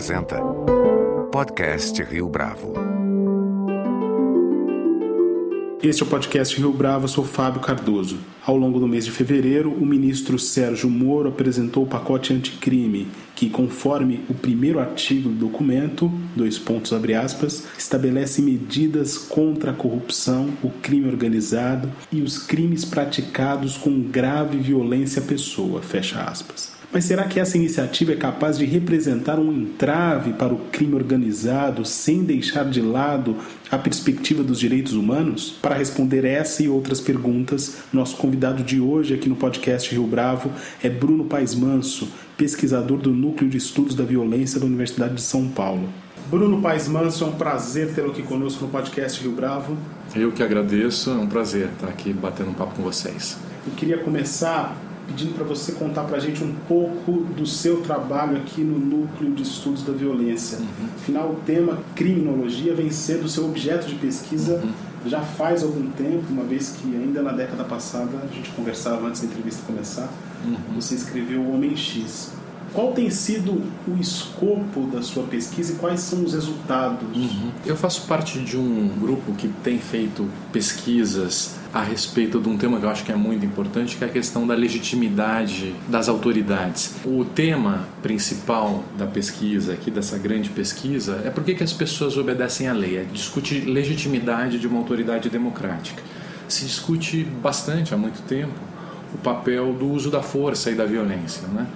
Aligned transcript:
apresenta 0.00 0.40
Podcast 1.30 2.02
Rio 2.04 2.26
Bravo. 2.26 2.72
Este 5.82 6.02
é 6.02 6.06
o 6.06 6.08
podcast 6.08 6.56
Rio 6.56 6.72
Bravo, 6.72 7.04
eu 7.04 7.08
sou 7.08 7.22
Fábio 7.22 7.60
Cardoso. 7.60 8.16
Ao 8.42 8.56
longo 8.56 8.80
do 8.80 8.88
mês 8.88 9.04
de 9.04 9.10
fevereiro, 9.10 9.70
o 9.70 9.84
ministro 9.84 10.38
Sérgio 10.38 10.88
Moro 10.88 11.28
apresentou 11.28 11.82
o 11.82 11.86
pacote 11.86 12.32
anticrime, 12.32 13.08
que, 13.36 13.50
conforme 13.50 14.24
o 14.30 14.32
primeiro 14.32 14.80
artigo 14.80 15.28
do 15.28 15.34
documento, 15.34 16.10
dois 16.34 16.58
pontos 16.58 16.94
abre 16.94 17.12
aspas, 17.12 17.66
estabelece 17.76 18.40
medidas 18.40 19.18
contra 19.18 19.70
a 19.70 19.74
corrupção, 19.74 20.48
o 20.62 20.70
crime 20.70 21.08
organizado 21.08 21.92
e 22.10 22.22
os 22.22 22.38
crimes 22.38 22.86
praticados 22.86 23.76
com 23.76 24.00
grave 24.00 24.56
violência 24.56 25.20
à 25.20 25.24
pessoa, 25.26 25.82
fecha 25.82 26.22
aspas. 26.22 26.79
Mas 26.92 27.04
será 27.04 27.22
que 27.24 27.38
essa 27.38 27.56
iniciativa 27.56 28.12
é 28.12 28.16
capaz 28.16 28.58
de 28.58 28.64
representar 28.64 29.38
um 29.38 29.52
entrave 29.52 30.32
para 30.32 30.52
o 30.52 30.58
crime 30.72 30.96
organizado 30.96 31.84
sem 31.84 32.24
deixar 32.24 32.68
de 32.68 32.82
lado 32.82 33.36
a 33.70 33.78
perspectiva 33.78 34.42
dos 34.42 34.58
direitos 34.58 34.94
humanos? 34.94 35.56
Para 35.62 35.76
responder 35.76 36.24
essa 36.24 36.64
e 36.64 36.68
outras 36.68 37.00
perguntas, 37.00 37.76
nosso 37.92 38.16
convidado 38.16 38.64
de 38.64 38.80
hoje 38.80 39.14
aqui 39.14 39.28
no 39.28 39.36
podcast 39.36 39.88
Rio 39.94 40.04
Bravo 40.04 40.50
é 40.82 40.88
Bruno 40.88 41.26
Paes 41.26 41.54
Manso, 41.54 42.08
pesquisador 42.36 42.98
do 42.98 43.12
Núcleo 43.12 43.48
de 43.48 43.58
Estudos 43.58 43.94
da 43.94 44.02
Violência 44.02 44.58
da 44.58 44.66
Universidade 44.66 45.14
de 45.14 45.22
São 45.22 45.46
Paulo. 45.46 45.88
Bruno 46.28 46.60
Paes 46.60 46.88
Manso, 46.88 47.22
é 47.22 47.26
um 47.28 47.32
prazer 47.32 47.94
tê-lo 47.94 48.10
aqui 48.10 48.22
conosco 48.22 48.64
no 48.64 48.70
podcast 48.70 49.22
Rio 49.22 49.32
Bravo. 49.32 49.76
Eu 50.14 50.32
que 50.32 50.42
agradeço, 50.42 51.10
é 51.10 51.14
um 51.14 51.28
prazer 51.28 51.68
estar 51.72 51.86
aqui 51.86 52.12
batendo 52.12 52.50
um 52.50 52.54
papo 52.54 52.74
com 52.74 52.82
vocês. 52.82 53.38
Eu 53.64 53.72
queria 53.74 53.98
começar 53.98 54.89
pedindo 55.10 55.34
para 55.34 55.44
você 55.44 55.72
contar 55.72 56.04
para 56.04 56.16
a 56.16 56.20
gente 56.20 56.42
um 56.44 56.54
pouco 56.68 57.24
do 57.36 57.44
seu 57.44 57.80
trabalho 57.80 58.36
aqui 58.36 58.62
no 58.62 58.78
Núcleo 58.78 59.32
de 59.32 59.42
Estudos 59.42 59.82
da 59.82 59.92
Violência. 59.92 60.58
Uhum. 60.58 60.86
Afinal, 60.96 61.30
o 61.30 61.36
tema 61.44 61.78
criminologia 61.96 62.74
vem 62.74 62.90
sendo 62.90 63.28
seu 63.28 63.44
objeto 63.44 63.86
de 63.88 63.96
pesquisa 63.96 64.60
uhum. 64.62 64.72
já 65.06 65.20
faz 65.20 65.64
algum 65.64 65.90
tempo, 65.90 66.24
uma 66.30 66.44
vez 66.44 66.76
que 66.80 66.94
ainda 66.94 67.22
na 67.22 67.32
década 67.32 67.64
passada, 67.64 68.18
a 68.22 68.34
gente 68.34 68.50
conversava 68.50 69.08
antes 69.08 69.20
da 69.20 69.26
entrevista 69.26 69.62
começar, 69.66 70.08
uhum. 70.44 70.56
você 70.76 70.94
escreveu 70.94 71.40
O 71.40 71.54
Homem 71.54 71.76
X. 71.76 72.32
Qual 72.72 72.92
tem 72.92 73.10
sido 73.10 73.62
o 73.86 74.00
escopo 74.00 74.86
da 74.92 75.02
sua 75.02 75.24
pesquisa 75.24 75.72
e 75.72 75.76
quais 75.76 76.00
são 76.00 76.24
os 76.24 76.34
resultados? 76.34 77.16
Uhum. 77.16 77.50
Eu 77.66 77.76
faço 77.76 78.06
parte 78.06 78.38
de 78.38 78.56
um 78.56 78.88
grupo 79.00 79.32
que 79.32 79.48
tem 79.48 79.78
feito 79.78 80.28
pesquisas 80.52 81.56
a 81.72 81.82
respeito 81.82 82.40
de 82.40 82.48
um 82.48 82.56
tema 82.56 82.78
que 82.78 82.84
eu 82.84 82.90
acho 82.90 83.04
que 83.04 83.12
é 83.12 83.16
muito 83.16 83.44
importante, 83.44 83.96
que 83.96 84.04
é 84.04 84.06
a 84.06 84.10
questão 84.10 84.46
da 84.46 84.54
legitimidade 84.54 85.74
das 85.88 86.08
autoridades. 86.08 86.94
O 87.04 87.24
tema 87.24 87.88
principal 88.02 88.84
da 88.96 89.06
pesquisa, 89.06 89.72
aqui 89.72 89.90
dessa 89.90 90.18
grande 90.18 90.50
pesquisa, 90.50 91.22
é 91.24 91.30
por 91.30 91.42
que 91.42 91.62
as 91.62 91.72
pessoas 91.72 92.16
obedecem 92.16 92.68
à 92.68 92.72
lei, 92.72 92.98
é 92.98 93.04
discutir 93.04 93.64
legitimidade 93.64 94.58
de 94.58 94.66
uma 94.66 94.78
autoridade 94.78 95.28
democrática. 95.28 96.02
Se 96.48 96.64
discute 96.64 97.24
bastante 97.24 97.94
há 97.94 97.96
muito 97.96 98.22
tempo 98.22 98.54
o 99.14 99.18
papel 99.18 99.72
do 99.72 99.90
uso 99.90 100.10
da 100.10 100.22
força 100.22 100.70
e 100.70 100.74
da 100.74 100.84
violência, 100.84 101.46
né? 101.48 101.66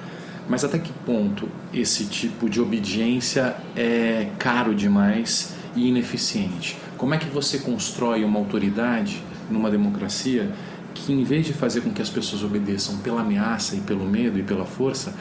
Mas 0.48 0.64
até 0.64 0.78
que 0.78 0.92
ponto 1.06 1.48
esse 1.72 2.04
tipo 2.06 2.48
de 2.48 2.60
obediência 2.60 3.56
é 3.74 4.28
caro 4.38 4.74
demais 4.74 5.54
e 5.74 5.88
ineficiente? 5.88 6.76
Como 6.98 7.14
é 7.14 7.18
que 7.18 7.26
você 7.26 7.58
constrói 7.58 8.24
uma 8.24 8.38
autoridade 8.38 9.22
numa 9.50 9.70
democracia 9.70 10.50
que, 10.94 11.12
em 11.12 11.24
vez 11.24 11.46
de 11.46 11.52
fazer 11.52 11.80
com 11.80 11.90
que 11.90 12.00
as 12.00 12.08
pessoas 12.08 12.42
obedeçam 12.42 12.98
pela 12.98 13.22
ameaça 13.22 13.74
e 13.74 13.80
pelo 13.80 14.04
medo 14.04 14.38
e 14.38 14.42
pela 14.42 14.64
força, 14.64 15.14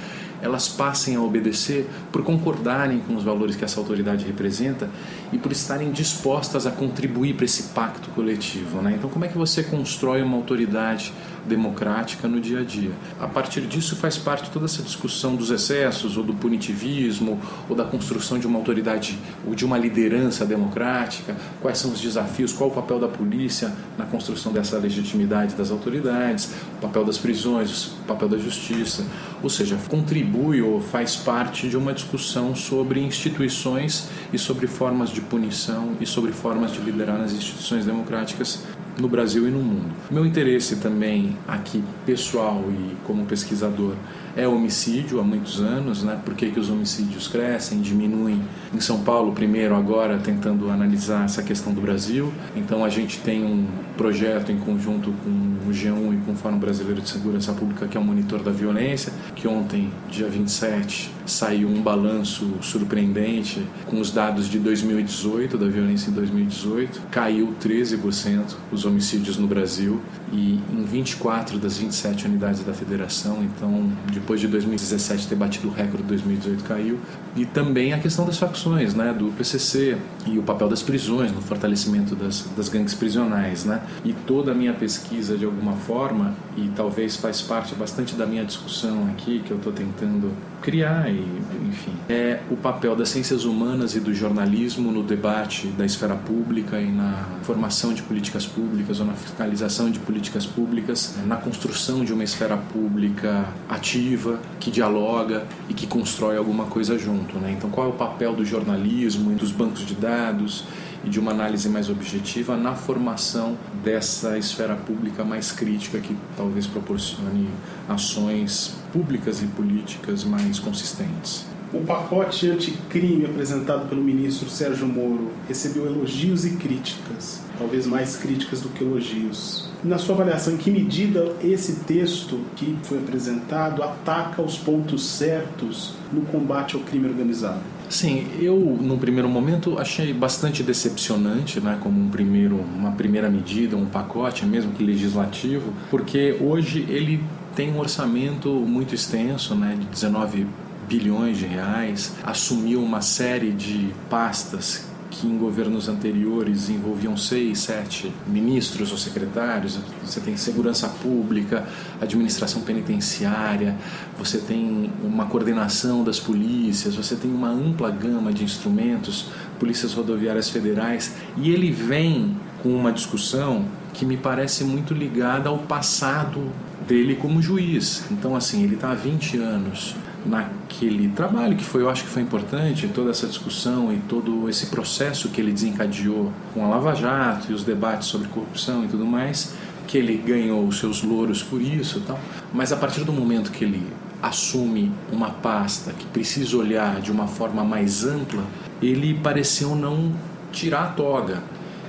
elas 0.44 0.68
passem 0.68 1.16
a 1.16 1.22
obedecer 1.22 1.90
por 2.12 2.22
concordarem 2.22 3.00
com 3.00 3.16
os 3.16 3.24
valores 3.24 3.56
que 3.56 3.64
essa 3.64 3.80
autoridade 3.80 4.26
representa 4.26 4.90
e 5.32 5.38
por 5.38 5.54
estarem 5.54 5.90
dispostas 5.90 6.68
a 6.68 6.72
contribuir 6.72 7.36
para 7.36 7.46
esse 7.46 7.64
pacto 7.74 8.10
coletivo. 8.10 8.82
Né? 8.82 8.96
Então, 8.98 9.10
como 9.10 9.24
é 9.24 9.30
que 9.30 9.38
você 9.38 9.64
constrói 9.64 10.22
uma 10.22 10.36
autoridade 10.36 11.14
democrática 11.46 12.28
no 12.28 12.42
dia 12.42 12.60
a 12.60 12.64
dia? 12.64 12.92
A 13.20 13.28
partir 13.28 13.62
disso 13.62 13.96
faz 13.96 14.18
parte 14.18 14.50
toda 14.52 14.66
essa 14.66 14.84
discussão 14.84 15.36
dos 15.36 15.50
excessos 15.50 16.18
ou 16.18 16.24
do 16.24 16.34
punitivismo 16.34 17.40
ou 17.70 17.76
da 17.76 17.86
construção 17.86 18.38
de 18.38 18.46
uma 18.46 18.60
autoridade 18.60 19.18
ou 19.48 19.56
de 19.56 19.64
uma 19.64 19.78
liderança 19.78 20.46
democrática. 20.46 21.38
Quais 21.62 21.78
são 21.78 21.92
os 21.92 22.02
desafios? 22.02 22.52
Qual 22.52 22.70
o 22.70 22.74
papel 22.74 23.00
da 23.00 23.08
polícia 23.08 23.74
na 23.98 24.06
construção 24.06 24.52
dessa 24.52 24.78
legitimidade 24.78 25.56
das 25.56 25.72
autoridades? 25.72 26.52
O 26.78 26.82
papel 26.82 27.06
das 27.06 27.18
prisões? 27.18 27.88
O 27.88 28.06
papel 28.08 28.28
da 28.28 28.38
justiça? 28.38 29.06
Ou 29.42 29.50
seja, 29.50 29.78
contribui 29.88 30.33
contribui 30.34 30.62
ou 30.62 30.82
faz 30.82 31.16
parte 31.16 31.70
de 31.70 31.78
uma 31.78 31.94
discussão 31.94 32.56
sobre 32.56 33.00
instituições 33.00 34.10
e 34.34 34.38
sobre 34.38 34.66
formas 34.66 35.10
de 35.12 35.22
punição 35.22 35.96
e 36.02 36.06
sobre 36.06 36.32
formas 36.32 36.72
de 36.72 36.80
liderar 36.80 37.20
nas 37.20 37.32
instituições 37.32 37.86
democráticas 37.86 38.66
no 39.00 39.08
Brasil 39.08 39.48
e 39.48 39.52
no 39.52 39.60
mundo. 39.60 39.92
Meu 40.12 40.26
interesse 40.26 40.78
também 40.78 41.38
aqui 41.48 41.84
pessoal 42.06 42.64
e 42.70 42.96
como 43.06 43.26
pesquisador 43.26 43.96
é 44.36 44.48
homicídio 44.48 45.20
há 45.20 45.24
muitos 45.24 45.60
anos, 45.60 46.04
né? 46.04 46.20
Por 46.24 46.34
que, 46.34 46.50
que 46.50 46.60
os 46.60 46.70
homicídios 46.70 47.28
crescem, 47.28 47.82
diminuem? 47.82 48.42
Em 48.74 48.80
São 48.80 49.02
Paulo, 49.02 49.32
primeiro, 49.32 49.76
agora 49.76 50.18
tentando 50.18 50.70
analisar 50.72 51.26
essa 51.26 51.44
questão 51.44 51.74
do 51.74 51.82
Brasil. 51.82 52.34
Então 52.56 52.84
a 52.84 52.90
gente 52.90 53.20
tem 53.20 53.44
um 53.44 53.68
projeto 53.96 54.52
em 54.52 54.58
conjunto 54.58 55.14
com 55.24 55.70
o 55.70 55.72
G1 55.72 56.14
e 56.14 56.26
com 56.26 56.32
o 56.32 56.36
Fórum 56.36 56.58
Brasileiro 56.58 57.02
de 57.02 57.10
Segurança 57.10 57.54
Pública, 57.54 57.88
que 57.88 57.96
é 57.96 58.00
o 58.00 58.04
Monitor 58.04 58.42
da 58.42 58.52
Violência, 58.52 59.14
que 59.36 59.48
ontem, 59.48 59.92
dia 60.10 60.28
27, 60.28 61.12
saiu 61.26 61.68
um 61.68 61.82
balanço 61.82 62.54
surpreendente 62.62 63.66
com 63.86 64.00
os 64.00 64.12
dados 64.12 64.50
de 64.50 64.60
2018, 64.60 65.58
da 65.58 65.68
violência 65.68 66.10
em 66.10 66.14
2018. 66.14 67.02
Caiu 67.12 67.54
13% 67.62 68.56
os 68.72 68.86
homicídios 68.86 69.38
no 69.38 69.48
Brasil 69.48 70.02
e 70.32 70.60
em 70.72 70.84
24 70.84 71.58
das 71.58 71.78
27 71.78 72.26
unidades 72.26 72.64
da 72.64 72.74
federação, 72.74 73.44
então 73.44 73.92
depois 74.12 74.40
de 74.40 74.48
2017 74.48 75.28
ter 75.28 75.36
batido 75.36 75.68
o 75.68 75.72
recorde, 75.72 76.04
2018 76.04 76.64
caiu. 76.64 77.00
E 77.36 77.46
também 77.46 77.94
a 77.94 78.00
questão 78.00 78.26
das 78.26 78.38
facções, 78.38 78.94
né, 78.94 79.14
do 79.14 79.32
PCC 79.32 79.98
e 80.26 80.38
o 80.38 80.44
papel 80.44 80.68
das 80.68 80.82
prisões 80.82 81.32
no 81.32 81.42
fortalecimento 81.42 82.16
das, 82.16 82.48
das 82.56 82.70
gangues 82.70 82.94
prisionais, 82.94 83.66
né? 83.66 83.82
E 84.04 84.14
toda 84.14 84.52
a 84.52 84.56
minha 84.56 84.74
pesquisa 84.74 85.38
de 85.38 85.46
alguma 85.46 85.74
forma 85.74 86.34
e 86.58 86.70
talvez 86.76 87.16
faz 87.16 87.42
parte 87.42 87.76
bastante 87.76 88.16
da 88.16 88.26
minha 88.26 88.44
discussão 88.44 89.08
aqui 89.12 89.42
que 89.46 89.52
eu 89.52 89.58
estou 89.58 89.74
tentando 89.74 90.32
criar 90.62 91.10
e 91.14 91.68
enfim. 91.70 91.94
É 92.10 92.40
o 92.50 92.56
papel 92.56 92.96
das 92.96 93.10
ciências 93.10 93.46
humanas 93.46 93.96
e 93.96 94.00
do 94.00 94.14
jornalismo 94.14 94.92
no 94.92 95.04
debate 95.04 95.68
da 95.68 95.86
esfera 95.86 96.16
pública 96.16 96.80
e 96.80 96.92
na 96.92 97.26
formação 97.44 97.94
de 97.94 98.02
políticas 98.02 98.46
públicas 98.46 99.00
ou 99.00 99.06
na 99.06 99.14
fiscalização 99.14 99.90
de 99.90 100.00
políticas 100.00 100.46
públicas 100.46 101.16
na 101.26 101.36
construção 101.36 102.04
de 102.04 102.14
uma 102.14 102.24
esfera 102.24 102.58
pública 102.58 103.46
ativa 103.70 104.40
que 104.60 104.72
dialoga 104.72 105.46
e 105.70 105.74
que 105.74 105.88
constrói 105.88 106.38
alguma 106.38 106.66
coisa 106.66 106.98
junto 106.98 107.38
né? 107.40 107.52
Então 107.52 107.70
qual 107.70 107.88
é 107.88 107.90
o 107.90 107.94
papel 107.94 108.36
do 108.36 108.46
jornalismo 108.46 109.32
e 109.32 109.36
dos 109.36 109.52
bancos 109.52 109.86
de 109.86 109.96
dados 109.96 110.66
e 111.04 111.10
de 111.10 111.20
uma 111.20 111.32
análise 111.32 111.68
mais 111.70 111.90
objetiva 111.90 112.56
na 112.56 112.76
formação 112.76 113.58
dessa 113.84 114.38
esfera 114.38 114.76
pública 114.76 115.24
mais 115.24 115.52
crítica 115.52 116.00
que 116.00 116.16
talvez 116.38 116.66
proporcione 116.66 117.50
ações 117.88 118.76
públicas 118.92 119.42
e 119.42 119.48
políticas 119.48 120.24
mais 120.24 120.60
consistentes. 120.60 121.46
O 121.74 121.80
pacote 121.80 122.48
anticrime 122.52 123.26
apresentado 123.26 123.90
pelo 123.90 124.04
ministro 124.04 124.48
Sérgio 124.48 124.88
Moro 124.88 125.32
recebeu 125.48 125.88
elogios 125.88 126.46
e 126.46 126.52
críticas, 126.52 127.42
talvez 127.58 127.88
mais 127.88 128.16
críticas 128.16 128.62
do 128.62 128.70
que 128.70 128.84
elogios. 128.84 129.68
Na 129.84 129.98
sua 129.98 130.14
avaliação, 130.14 130.54
em 130.54 130.58
que 130.58 130.70
medida 130.70 131.36
esse 131.42 131.78
texto 131.78 132.40
que 132.56 132.78
foi 132.84 133.00
apresentado 133.00 133.82
ataca 133.82 134.40
os 134.44 134.56
pontos 134.56 135.04
certos 135.04 135.96
no 136.12 136.22
combate 136.22 136.76
ao 136.76 136.84
crime 136.84 137.08
organizado? 137.08 137.62
Sim, 137.94 138.28
eu 138.42 138.58
no 138.82 138.98
primeiro 138.98 139.30
momento 139.30 139.78
achei 139.78 140.12
bastante 140.12 140.64
decepcionante, 140.64 141.60
né, 141.60 141.78
como 141.80 142.02
um 142.02 142.10
primeiro, 142.10 142.56
uma 142.56 142.92
primeira 142.94 143.30
medida, 143.30 143.78
um 143.78 143.86
pacote, 143.86 144.48
mesmo 144.48 144.72
que 144.72 144.84
legislativo, 144.84 145.72
porque 145.92 146.36
hoje 146.42 146.88
ele 146.90 147.24
tem 147.56 147.72
um 147.72 147.78
orçamento 147.78 148.50
muito 148.50 148.96
extenso, 148.96 149.54
né, 149.54 149.78
de 149.80 149.86
19 149.86 150.48
bilhões 150.88 151.38
de 151.38 151.46
reais, 151.46 152.16
assumiu 152.24 152.82
uma 152.82 153.00
série 153.00 153.52
de 153.52 153.92
pastas 154.10 154.88
que 155.14 155.28
em 155.28 155.38
governos 155.38 155.88
anteriores 155.88 156.70
envolviam 156.70 157.16
seis, 157.16 157.60
sete 157.60 158.12
ministros 158.26 158.92
ou 158.92 158.98
secretários. 158.98 159.80
Você 160.04 160.20
tem 160.20 160.36
segurança 160.36 160.90
pública, 160.90 161.68
administração 162.02 162.62
penitenciária, 162.62 163.78
você 164.18 164.40
tem 164.40 164.90
uma 165.04 165.28
coordenação 165.28 166.04
das 166.04 166.20
polícias, 166.20 166.96
você 166.96 167.16
tem 167.16 167.32
uma 167.32 167.50
ampla 167.50 167.92
gama 167.92 168.34
de 168.34 168.44
instrumentos, 168.44 169.28
polícias 169.60 169.94
rodoviárias 169.94 170.50
federais, 170.50 171.16
e 171.38 171.52
ele 171.52 171.72
vem 171.72 172.36
com 172.64 172.70
uma 172.70 172.92
discussão 172.92 173.66
que 173.94 174.06
me 174.06 174.18
parece 174.18 174.64
muito 174.64 174.94
ligada 174.94 175.50
ao 175.50 175.60
passado 175.60 176.52
dele 176.88 177.16
como 177.16 177.42
juiz. 177.42 178.04
Então, 178.10 178.36
assim, 178.36 178.64
ele 178.64 178.76
está 178.76 178.92
há 178.92 178.96
20 178.96 179.38
anos 179.38 179.96
naquele 180.26 181.10
trabalho 181.10 181.56
que 181.56 181.64
foi, 181.64 181.82
eu 181.82 181.90
acho 181.90 182.04
que 182.04 182.10
foi 182.10 182.22
importante, 182.22 182.88
toda 182.88 183.12
essa 183.12 183.28
discussão 183.28 183.92
e 183.92 183.98
todo 184.08 184.50
esse 184.50 184.68
processo 184.68 185.30
que 185.30 185.42
ele 185.42 185.52
desencadeou 185.52 186.32
com 186.54 186.66
a 186.66 186.70
Lava 186.70 186.94
Jato 186.96 187.52
e 187.52 187.54
os 187.54 187.64
debates 187.64 188.08
sobre 188.08 188.28
corrupção 188.30 188.86
e 188.86 188.88
tudo 188.88 189.06
mais, 189.06 189.54
que 189.88 189.98
ele 189.98 190.18
ganhou 190.18 190.66
os 190.66 190.80
seus 190.80 191.04
louros 191.04 191.44
por 191.44 191.62
isso, 191.62 192.02
tal. 192.08 192.20
Mas 192.54 192.72
a 192.72 192.78
partir 192.78 193.04
do 193.04 193.12
momento 193.12 193.52
que 193.52 193.64
ele 193.64 193.86
assume 194.22 194.92
uma 195.12 195.30
pasta 195.30 195.92
que 195.92 196.06
precisa 196.06 196.56
olhar 196.56 197.02
de 197.02 197.12
uma 197.12 197.28
forma 197.28 197.64
mais 197.64 198.06
ampla, 198.06 198.44
ele 198.82 199.14
pareceu 199.16 199.76
não 199.76 200.14
tirar 200.52 200.84
a 200.84 200.88
toga 200.88 201.44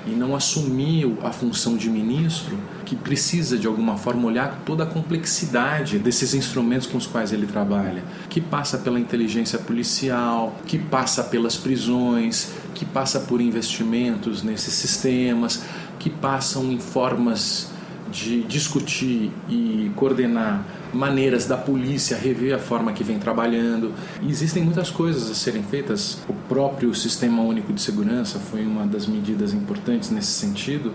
e 0.07 0.11
não 0.11 0.35
assumiu 0.35 1.17
a 1.23 1.31
função 1.31 1.77
de 1.77 1.89
ministro 1.89 2.59
que 2.85 2.95
precisa 2.95 3.57
de 3.57 3.67
alguma 3.67 3.97
forma 3.97 4.27
olhar 4.27 4.63
toda 4.65 4.85
a 4.85 4.87
complexidade 4.87 5.99
desses 5.99 6.35
instrumentos 6.35 6.87
com 6.87 6.99
os 6.99 7.07
quais 7.07 7.33
ele 7.33 7.47
trabalha, 7.47 8.03
que 8.29 8.41
passa 8.41 8.79
pela 8.79 9.01
inteligência 9.01 9.59
policial, 9.59 10.57
que 10.67 10.79
passa 10.79 11.25
pelas 11.25 11.57
prisões, 11.57 12.53
que 12.75 12.85
passa 12.85 13.21
por 13.21 13.41
investimentos 13.41 14.43
nesses 14.43 14.75
sistemas, 14.75 15.65
que 15.99 16.11
passam 16.11 16.71
em 16.71 16.79
formas 16.79 17.73
de 18.13 18.43
discutir 18.45 19.33
e 19.49 19.91
coordenar 19.97 20.65
maneiras 20.93 21.47
da 21.47 21.57
polícia 21.57 22.17
rever 22.17 22.55
a 22.55 22.59
forma 22.59 22.93
que 22.93 23.03
vem 23.03 23.19
trabalhando. 23.19 23.93
E 24.23 24.31
existem 24.31 24.63
muitas 24.63 24.89
coisas 24.89 25.29
a 25.29 25.35
serem 25.35 25.65
feitas. 25.65 26.19
O 26.29 26.35
próprio 26.49 26.95
Sistema 26.95 27.43
Único 27.43 27.73
de 27.73 27.81
Segurança 27.81 28.39
foi 28.39 28.65
uma 28.65 28.87
das 28.87 29.07
medidas 29.07 29.53
importantes 29.53 30.11
nesse 30.11 30.31
sentido 30.31 30.93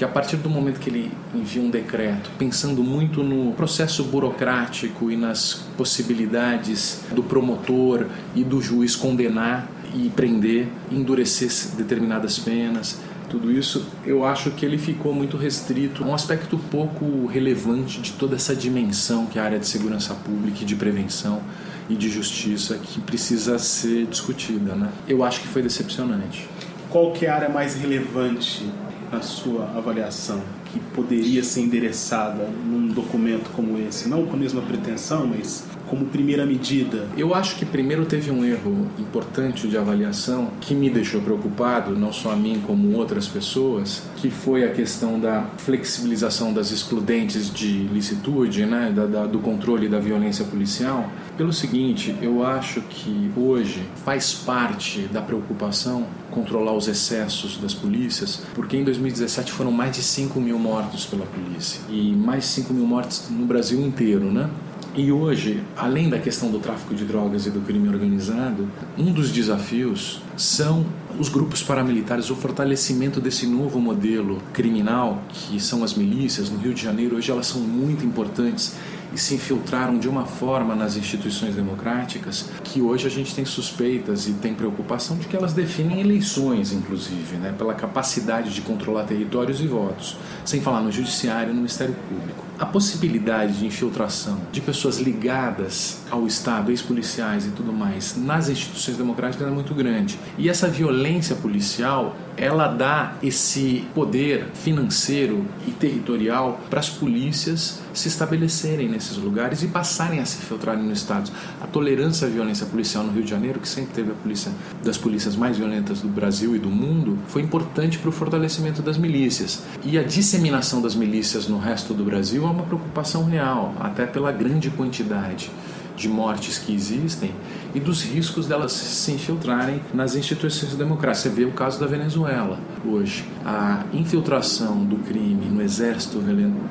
que 0.00 0.04
a 0.06 0.08
partir 0.08 0.38
do 0.38 0.48
momento 0.48 0.80
que 0.80 0.88
ele 0.88 1.12
envia 1.34 1.60
um 1.60 1.68
decreto, 1.68 2.30
pensando 2.38 2.82
muito 2.82 3.22
no 3.22 3.52
processo 3.52 4.02
burocrático 4.04 5.10
e 5.10 5.16
nas 5.16 5.66
possibilidades 5.76 7.02
do 7.12 7.22
promotor 7.22 8.06
e 8.34 8.42
do 8.42 8.62
juiz 8.62 8.96
condenar 8.96 9.68
e 9.94 10.08
prender, 10.08 10.68
endurecer 10.90 11.50
determinadas 11.76 12.38
penas, 12.38 12.98
tudo 13.28 13.52
isso, 13.52 13.88
eu 14.06 14.24
acho 14.24 14.52
que 14.52 14.64
ele 14.64 14.78
ficou 14.78 15.12
muito 15.12 15.36
restrito 15.36 16.02
a 16.02 16.06
um 16.06 16.14
aspecto 16.14 16.56
pouco 16.56 17.26
relevante 17.26 18.00
de 18.00 18.12
toda 18.12 18.36
essa 18.36 18.56
dimensão 18.56 19.26
que 19.26 19.38
é 19.38 19.42
a 19.42 19.44
área 19.44 19.58
de 19.58 19.68
segurança 19.68 20.14
pública 20.14 20.62
e 20.62 20.64
de 20.64 20.76
prevenção 20.76 21.42
e 21.90 21.94
de 21.94 22.08
justiça 22.08 22.78
que 22.78 23.02
precisa 23.02 23.58
ser 23.58 24.06
discutida, 24.06 24.74
né? 24.74 24.88
Eu 25.06 25.22
acho 25.22 25.42
que 25.42 25.48
foi 25.48 25.60
decepcionante. 25.60 26.48
Qual 26.88 27.12
que 27.12 27.26
é 27.26 27.28
a 27.28 27.34
área 27.34 27.48
mais 27.50 27.74
relevante 27.74 28.64
na 29.10 29.22
sua 29.22 29.64
avaliação 29.76 30.40
que 30.66 30.78
poderia 30.94 31.42
ser 31.42 31.62
endereçada 31.62 32.44
num 32.44 32.88
documento 32.88 33.50
como 33.50 33.78
esse? 33.78 34.08
Não 34.08 34.24
com 34.26 34.34
a 34.34 34.38
mesma 34.38 34.62
pretensão, 34.62 35.26
mas 35.26 35.64
como 35.90 36.06
primeira 36.06 36.46
medida? 36.46 37.08
Eu 37.16 37.34
acho 37.34 37.56
que 37.56 37.66
primeiro 37.66 38.06
teve 38.06 38.30
um 38.30 38.44
erro 38.44 38.86
importante 38.96 39.66
de 39.66 39.76
avaliação 39.76 40.52
que 40.60 40.72
me 40.72 40.88
deixou 40.88 41.20
preocupado, 41.20 41.98
não 41.98 42.12
só 42.12 42.30
a 42.30 42.36
mim 42.36 42.62
como 42.64 42.96
outras 42.96 43.26
pessoas, 43.26 44.04
que 44.16 44.30
foi 44.30 44.64
a 44.64 44.70
questão 44.70 45.18
da 45.18 45.42
flexibilização 45.58 46.52
das 46.52 46.70
excludentes 46.70 47.52
de 47.52 47.88
licitude, 47.88 48.64
né, 48.64 48.92
da, 48.94 49.06
da, 49.06 49.26
do 49.26 49.40
controle 49.40 49.88
da 49.88 49.98
violência 49.98 50.44
policial. 50.44 51.10
Pelo 51.36 51.52
seguinte, 51.52 52.14
eu 52.22 52.46
acho 52.46 52.82
que 52.82 53.32
hoje 53.36 53.82
faz 54.04 54.32
parte 54.32 55.08
da 55.12 55.20
preocupação 55.20 56.06
controlar 56.30 56.72
os 56.72 56.86
excessos 56.86 57.58
das 57.58 57.74
polícias, 57.74 58.42
porque 58.54 58.76
em 58.76 58.84
2017 58.84 59.50
foram 59.50 59.72
mais 59.72 59.96
de 59.96 60.02
5 60.02 60.40
mil 60.40 60.58
mortos 60.58 61.04
pela 61.04 61.26
polícia 61.26 61.80
e 61.88 62.12
mais 62.14 62.44
de 62.44 62.50
5 62.50 62.72
mil 62.72 62.86
mortos 62.86 63.24
no 63.28 63.44
Brasil 63.44 63.80
inteiro, 63.80 64.30
né? 64.30 64.48
E 64.94 65.12
hoje, 65.12 65.62
além 65.76 66.10
da 66.10 66.18
questão 66.18 66.50
do 66.50 66.58
tráfico 66.58 66.96
de 66.96 67.04
drogas 67.04 67.46
e 67.46 67.50
do 67.50 67.60
crime 67.60 67.88
organizado, 67.88 68.68
um 68.98 69.12
dos 69.12 69.30
desafios 69.30 70.20
são 70.36 70.84
os 71.16 71.28
grupos 71.28 71.62
paramilitares, 71.62 72.28
o 72.28 72.34
fortalecimento 72.34 73.20
desse 73.20 73.46
novo 73.46 73.78
modelo 73.78 74.42
criminal, 74.52 75.22
que 75.28 75.60
são 75.60 75.84
as 75.84 75.94
milícias. 75.94 76.50
No 76.50 76.58
Rio 76.58 76.74
de 76.74 76.82
Janeiro, 76.82 77.16
hoje 77.16 77.30
elas 77.30 77.46
são 77.46 77.60
muito 77.60 78.04
importantes 78.04 78.74
e 79.14 79.18
se 79.18 79.34
infiltraram 79.34 79.96
de 79.96 80.08
uma 80.08 80.26
forma 80.26 80.74
nas 80.74 80.96
instituições 80.96 81.54
democráticas 81.54 82.48
que 82.64 82.82
hoje 82.82 83.06
a 83.06 83.10
gente 83.10 83.32
tem 83.32 83.44
suspeitas 83.44 84.26
e 84.26 84.32
tem 84.34 84.54
preocupação 84.54 85.16
de 85.16 85.28
que 85.28 85.36
elas 85.36 85.52
definem 85.52 86.00
eleições, 86.00 86.72
inclusive, 86.72 87.36
né, 87.36 87.54
pela 87.56 87.74
capacidade 87.74 88.52
de 88.52 88.60
controlar 88.60 89.04
territórios 89.04 89.60
e 89.60 89.68
votos, 89.68 90.16
sem 90.44 90.60
falar 90.60 90.80
no 90.80 90.90
judiciário 90.90 91.50
e 91.50 91.54
no 91.54 91.58
Ministério 91.58 91.94
Público. 92.08 92.49
A 92.60 92.66
possibilidade 92.66 93.58
de 93.58 93.64
infiltração 93.64 94.38
de 94.52 94.60
pessoas 94.60 94.98
ligadas 94.98 96.02
ao 96.10 96.26
Estado, 96.26 96.70
ex-policiais 96.70 97.46
e 97.46 97.52
tudo 97.52 97.72
mais, 97.72 98.18
nas 98.18 98.50
instituições 98.50 98.98
democráticas 98.98 99.48
é 99.48 99.50
muito 99.50 99.74
grande. 99.74 100.18
E 100.36 100.46
essa 100.46 100.68
violência 100.68 101.34
policial, 101.34 102.14
ela 102.36 102.68
dá 102.68 103.14
esse 103.22 103.88
poder 103.94 104.48
financeiro 104.52 105.46
e 105.66 105.70
territorial 105.70 106.60
para 106.68 106.80
as 106.80 106.90
polícias 106.90 107.80
se 107.94 108.08
estabelecerem 108.08 108.88
nesses 108.88 109.16
lugares 109.16 109.62
e 109.62 109.68
passarem 109.68 110.20
a 110.20 110.24
se 110.26 110.36
filtrarem 110.42 110.84
no 110.84 110.92
Estado. 110.92 111.30
A 111.62 111.66
tolerância 111.66 112.26
à 112.26 112.30
violência 112.30 112.66
policial 112.66 113.04
no 113.04 113.12
Rio 113.12 113.22
de 113.22 113.30
Janeiro, 113.30 113.58
que 113.58 113.68
sempre 113.68 113.94
teve 113.94 114.10
a 114.10 114.14
polícia 114.14 114.52
das 114.84 114.98
polícias 114.98 115.34
mais 115.34 115.56
violentas 115.56 116.00
do 116.00 116.08
Brasil 116.08 116.54
e 116.54 116.58
do 116.58 116.68
mundo, 116.68 117.18
foi 117.26 117.42
importante 117.42 117.98
para 117.98 118.10
o 118.10 118.12
fortalecimento 118.12 118.82
das 118.82 118.98
milícias. 118.98 119.62
E 119.82 119.98
a 119.98 120.02
disseminação 120.02 120.82
das 120.82 120.94
milícias 120.94 121.48
no 121.48 121.58
resto 121.58 121.94
do 121.94 122.04
Brasil 122.04 122.49
uma 122.50 122.64
preocupação 122.64 123.24
real, 123.24 123.74
até 123.80 124.06
pela 124.06 124.32
grande 124.32 124.70
quantidade 124.70 125.50
de 125.96 126.08
mortes 126.08 126.58
que 126.58 126.74
existem 126.74 127.30
e 127.74 127.80
dos 127.80 128.02
riscos 128.02 128.46
delas 128.46 128.72
se 128.72 129.12
infiltrarem 129.12 129.82
nas 129.92 130.16
instituições 130.16 130.74
democráticas. 130.74 131.22
Você 131.22 131.28
vê 131.28 131.44
o 131.44 131.52
caso 131.52 131.78
da 131.78 131.86
Venezuela 131.86 132.58
hoje. 132.84 133.24
A 133.44 133.84
infiltração 133.92 134.82
do 134.84 134.96
crime 134.96 135.46
no 135.46 135.60
exército 135.60 136.22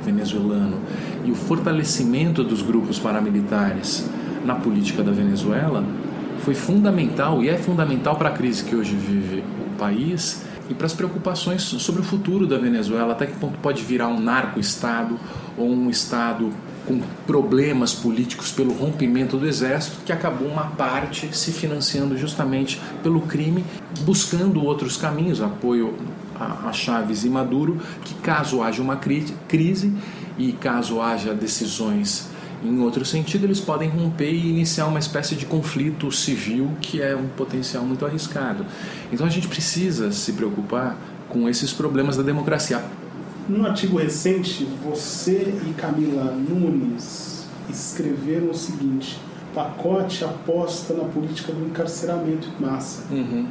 venezuelano 0.03 0.79
e 1.23 1.31
o 1.31 1.35
fortalecimento 1.35 2.43
dos 2.43 2.63
grupos 2.63 2.97
paramilitares 2.97 4.09
na 4.43 4.55
política 4.55 5.03
da 5.03 5.11
Venezuela 5.11 5.83
foi 6.39 6.55
fundamental 6.55 7.43
e 7.43 7.49
é 7.49 7.57
fundamental 7.57 8.15
para 8.15 8.29
a 8.29 8.31
crise 8.31 8.63
que 8.63 8.75
hoje 8.75 8.95
vive 8.95 9.43
o 9.67 9.77
país 9.77 10.43
e 10.69 10.73
para 10.73 10.85
as 10.85 10.93
preocupações 10.93 11.63
sobre 11.63 12.01
o 12.01 12.03
futuro 12.03 12.45
da 12.45 12.57
Venezuela, 12.57 13.13
até 13.13 13.25
que 13.25 13.35
ponto 13.37 13.57
pode 13.57 13.83
virar 13.83 14.07
um 14.07 14.19
narco-estado 14.19 15.19
ou 15.57 15.67
um 15.69 15.89
estado 15.89 16.51
com 16.85 17.01
problemas 17.25 17.93
políticos 17.93 18.51
pelo 18.51 18.73
rompimento 18.73 19.37
do 19.37 19.47
exército, 19.47 19.97
que 20.05 20.11
acabou 20.11 20.47
uma 20.47 20.65
parte 20.65 21.35
se 21.35 21.51
financiando 21.51 22.17
justamente 22.17 22.79
pelo 23.03 23.21
crime, 23.21 23.65
buscando 24.01 24.63
outros 24.63 24.95
caminhos, 24.95 25.41
apoio 25.41 25.95
a, 26.39 26.71
Chaves 26.71 27.25
e 27.25 27.29
Maduro, 27.29 27.79
que 28.03 28.13
caso 28.15 28.61
haja 28.61 28.81
uma 28.81 28.95
crise 28.95 29.93
e 30.37 30.53
caso 30.53 31.01
haja 31.01 31.33
decisões 31.33 32.29
em 32.63 32.79
outro 32.81 33.05
sentido, 33.05 33.45
eles 33.45 33.59
podem 33.59 33.89
romper 33.89 34.31
e 34.31 34.49
iniciar 34.49 34.87
uma 34.87 34.99
espécie 34.99 35.35
de 35.35 35.45
conflito 35.45 36.11
civil 36.11 36.71
que 36.81 37.01
é 37.01 37.15
um 37.15 37.27
potencial 37.27 37.83
muito 37.83 38.05
arriscado. 38.05 38.65
Então 39.11 39.25
a 39.25 39.29
gente 39.29 39.47
precisa 39.47 40.11
se 40.11 40.33
preocupar 40.33 40.97
com 41.29 41.47
esses 41.47 41.71
problemas 41.71 42.17
da 42.17 42.23
democracia. 42.23 42.83
Num 43.47 43.65
artigo 43.65 43.97
recente, 43.97 44.67
você 44.83 45.53
e 45.67 45.73
Camila 45.73 46.25
Nunes 46.25 47.45
escreveram 47.69 48.49
o 48.49 48.53
seguinte: 48.53 49.17
pacote 49.55 50.23
aposta 50.23 50.93
na 50.93 51.05
política 51.05 51.53
do 51.53 51.65
encarceramento 51.65 52.47
em 52.47 52.63
massa. 52.63 53.03
Uhum. 53.09 53.47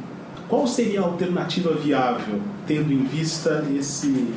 Qual 0.47 0.65
seria 0.67 1.01
a 1.01 1.03
alternativa 1.03 1.73
viável, 1.73 2.39
tendo 2.65 2.91
em 2.91 3.03
vista 3.03 3.65
esse 3.77 4.27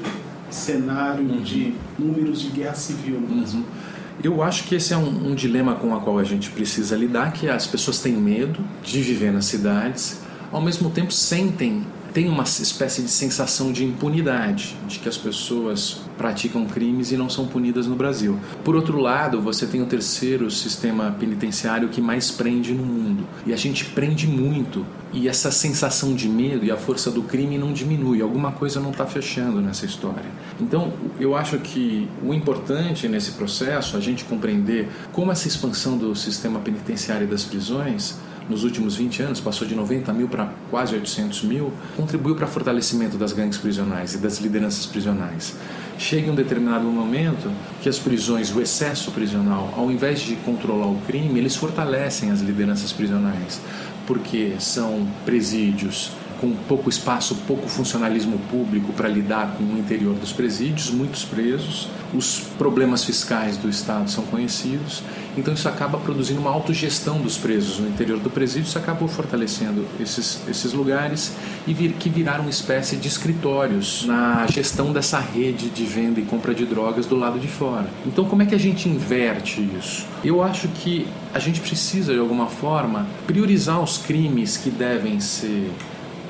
cenário 0.50 1.24
uhum. 1.24 1.40
de 1.40 1.74
números 1.98 2.40
de 2.40 2.48
guerra 2.48 2.74
civil 2.74 3.20
no 3.20 3.26
Brasil? 3.28 3.60
Uhum. 3.60 3.91
Eu 4.22 4.42
acho 4.42 4.64
que 4.64 4.74
esse 4.74 4.92
é 4.92 4.96
um, 4.96 5.30
um, 5.30 5.34
dilema 5.34 5.74
com 5.74 5.92
o 5.94 6.00
qual 6.00 6.18
a 6.18 6.24
gente 6.24 6.50
precisa 6.50 6.96
lidar, 6.96 7.32
que 7.32 7.48
as 7.48 7.66
pessoas 7.66 8.00
têm 8.00 8.12
medo 8.12 8.64
de 8.82 9.00
viver 9.00 9.32
nas 9.32 9.46
cidades, 9.46 10.20
ao 10.50 10.60
mesmo 10.60 10.90
tempo 10.90 11.12
sentem 11.12 11.84
tem 12.12 12.28
uma 12.28 12.42
espécie 12.42 13.02
de 13.02 13.08
sensação 13.08 13.72
de 13.72 13.84
impunidade, 13.84 14.76
de 14.86 14.98
que 14.98 15.08
as 15.08 15.16
pessoas 15.16 16.00
praticam 16.18 16.66
crimes 16.66 17.10
e 17.10 17.16
não 17.16 17.28
são 17.28 17.46
punidas 17.46 17.86
no 17.86 17.96
Brasil. 17.96 18.38
Por 18.62 18.76
outro 18.76 18.98
lado, 18.98 19.40
você 19.40 19.66
tem 19.66 19.80
o 19.80 19.86
terceiro 19.86 20.50
sistema 20.50 21.14
penitenciário 21.18 21.88
que 21.88 22.00
mais 22.00 22.30
prende 22.30 22.74
no 22.74 22.84
mundo. 22.84 23.26
E 23.46 23.52
a 23.52 23.56
gente 23.56 23.86
prende 23.86 24.26
muito. 24.26 24.86
E 25.12 25.28
essa 25.28 25.50
sensação 25.50 26.14
de 26.14 26.28
medo 26.28 26.64
e 26.64 26.70
a 26.70 26.76
força 26.76 27.10
do 27.10 27.22
crime 27.22 27.58
não 27.58 27.72
diminui. 27.72 28.22
Alguma 28.22 28.52
coisa 28.52 28.80
não 28.80 28.90
está 28.90 29.06
fechando 29.06 29.60
nessa 29.60 29.84
história. 29.84 30.30
Então, 30.60 30.92
eu 31.18 31.34
acho 31.34 31.58
que 31.58 32.08
o 32.22 32.32
importante 32.32 33.08
nesse 33.08 33.32
processo, 33.32 33.96
a 33.96 34.00
gente 34.00 34.24
compreender 34.24 34.88
como 35.12 35.32
essa 35.32 35.48
expansão 35.48 35.96
do 35.96 36.14
sistema 36.14 36.60
penitenciário 36.60 37.26
e 37.26 37.30
das 37.30 37.44
prisões 37.44 38.18
nos 38.48 38.64
últimos 38.64 38.96
20 38.96 39.22
anos, 39.22 39.40
passou 39.40 39.66
de 39.66 39.74
90 39.74 40.12
mil 40.12 40.28
para 40.28 40.52
quase 40.70 40.94
800 40.94 41.42
mil, 41.44 41.72
contribuiu 41.96 42.34
para 42.34 42.46
o 42.46 42.48
fortalecimento 42.48 43.16
das 43.16 43.32
gangues 43.32 43.58
prisionais 43.58 44.14
e 44.14 44.18
das 44.18 44.38
lideranças 44.38 44.86
prisionais. 44.86 45.56
chega 45.98 46.32
um 46.32 46.34
determinado 46.34 46.84
momento 46.84 47.52
que 47.80 47.88
as 47.88 47.98
prisões, 47.98 48.54
o 48.54 48.60
excesso 48.60 49.12
prisional, 49.12 49.72
ao 49.76 49.90
invés 49.90 50.20
de 50.20 50.34
controlar 50.36 50.86
o 50.86 50.98
crime, 51.06 51.38
eles 51.38 51.54
fortalecem 51.54 52.30
as 52.30 52.40
lideranças 52.40 52.92
prisionais, 52.92 53.60
porque 54.06 54.54
são 54.58 55.06
presídios 55.24 56.10
com 56.42 56.50
pouco 56.68 56.90
espaço, 56.90 57.36
pouco 57.46 57.68
funcionalismo 57.68 58.36
público 58.50 58.92
para 58.92 59.08
lidar 59.08 59.54
com 59.56 59.62
o 59.62 59.78
interior 59.78 60.12
dos 60.16 60.32
presídios, 60.32 60.90
muitos 60.90 61.24
presos, 61.24 61.88
os 62.12 62.40
problemas 62.58 63.04
fiscais 63.04 63.56
do 63.56 63.70
Estado 63.70 64.10
são 64.10 64.24
conhecidos, 64.24 65.04
então 65.38 65.54
isso 65.54 65.68
acaba 65.68 65.98
produzindo 65.98 66.40
uma 66.40 66.50
autogestão 66.50 67.20
dos 67.20 67.38
presos 67.38 67.78
no 67.78 67.88
interior 67.88 68.18
do 68.18 68.28
presídio, 68.28 68.66
isso 68.66 68.76
acabou 68.76 69.06
fortalecendo 69.06 69.86
esses, 70.00 70.40
esses 70.48 70.72
lugares 70.72 71.32
e 71.64 71.72
vir, 71.72 71.92
que 71.92 72.08
viraram 72.08 72.40
uma 72.40 72.50
espécie 72.50 72.96
de 72.96 73.06
escritórios 73.06 74.04
na 74.04 74.44
gestão 74.48 74.92
dessa 74.92 75.20
rede 75.20 75.70
de 75.70 75.84
venda 75.84 76.18
e 76.18 76.24
compra 76.24 76.52
de 76.52 76.66
drogas 76.66 77.06
do 77.06 77.16
lado 77.16 77.38
de 77.38 77.46
fora. 77.46 77.86
Então, 78.04 78.24
como 78.24 78.42
é 78.42 78.46
que 78.46 78.54
a 78.54 78.58
gente 78.58 78.88
inverte 78.88 79.60
isso? 79.78 80.04
Eu 80.24 80.42
acho 80.42 80.66
que 80.66 81.06
a 81.32 81.38
gente 81.38 81.60
precisa, 81.60 82.12
de 82.12 82.18
alguma 82.18 82.48
forma, 82.48 83.06
priorizar 83.28 83.80
os 83.80 83.96
crimes 83.96 84.56
que 84.56 84.70
devem 84.70 85.20
ser 85.20 85.70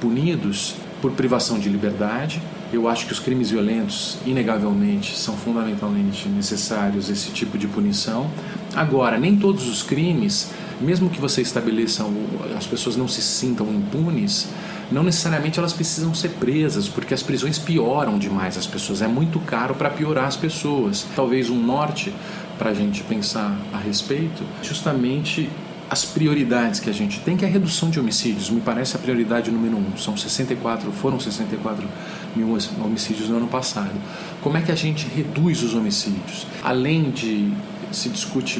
punidos 0.02 0.74
por 1.00 1.12
privação 1.12 1.60
de 1.60 1.68
liberdade. 1.68 2.42
Eu 2.72 2.88
acho 2.88 3.06
que 3.06 3.12
os 3.12 3.20
crimes 3.20 3.50
violentos, 3.50 4.18
inegavelmente, 4.26 5.16
são 5.16 5.36
fundamentalmente 5.36 6.28
necessários 6.28 7.08
esse 7.08 7.30
tipo 7.30 7.56
de 7.56 7.68
punição. 7.68 8.28
Agora, 8.74 9.16
nem 9.16 9.36
todos 9.36 9.68
os 9.68 9.82
crimes, 9.82 10.50
mesmo 10.80 11.08
que 11.08 11.20
você 11.20 11.40
estabeleça, 11.40 12.04
as 12.56 12.66
pessoas 12.66 12.96
não 12.96 13.06
se 13.06 13.22
sintam 13.22 13.68
impunes, 13.72 14.48
não 14.90 15.04
necessariamente 15.04 15.60
elas 15.60 15.72
precisam 15.72 16.12
ser 16.14 16.30
presas, 16.30 16.88
porque 16.88 17.14
as 17.14 17.22
prisões 17.22 17.58
pioram 17.58 18.18
demais 18.18 18.58
as 18.58 18.66
pessoas. 18.66 19.02
É 19.02 19.06
muito 19.06 19.38
caro 19.38 19.74
para 19.74 19.88
piorar 19.88 20.24
as 20.24 20.36
pessoas. 20.36 21.06
Talvez 21.14 21.48
um 21.48 21.62
norte 21.62 22.12
para 22.58 22.70
a 22.70 22.74
gente 22.74 23.02
pensar 23.04 23.56
a 23.72 23.78
respeito, 23.78 24.42
justamente 24.62 25.48
as 25.92 26.06
prioridades 26.06 26.80
que 26.80 26.88
a 26.88 26.92
gente 26.92 27.20
tem, 27.20 27.36
que 27.36 27.44
é 27.44 27.48
a 27.48 27.50
redução 27.50 27.90
de 27.90 28.00
homicídios, 28.00 28.48
me 28.48 28.62
parece 28.62 28.96
a 28.96 28.98
prioridade 28.98 29.50
número 29.50 29.76
um. 29.76 29.94
São 29.98 30.16
64, 30.16 30.90
foram 30.90 31.20
64 31.20 31.86
mil 32.34 32.48
homicídios 32.82 33.28
no 33.28 33.36
ano 33.36 33.46
passado. 33.46 33.92
Como 34.40 34.56
é 34.56 34.62
que 34.62 34.72
a 34.72 34.74
gente 34.74 35.06
reduz 35.14 35.62
os 35.62 35.74
homicídios? 35.74 36.46
Além 36.62 37.10
de 37.10 37.52
se 37.90 38.08
discute 38.08 38.58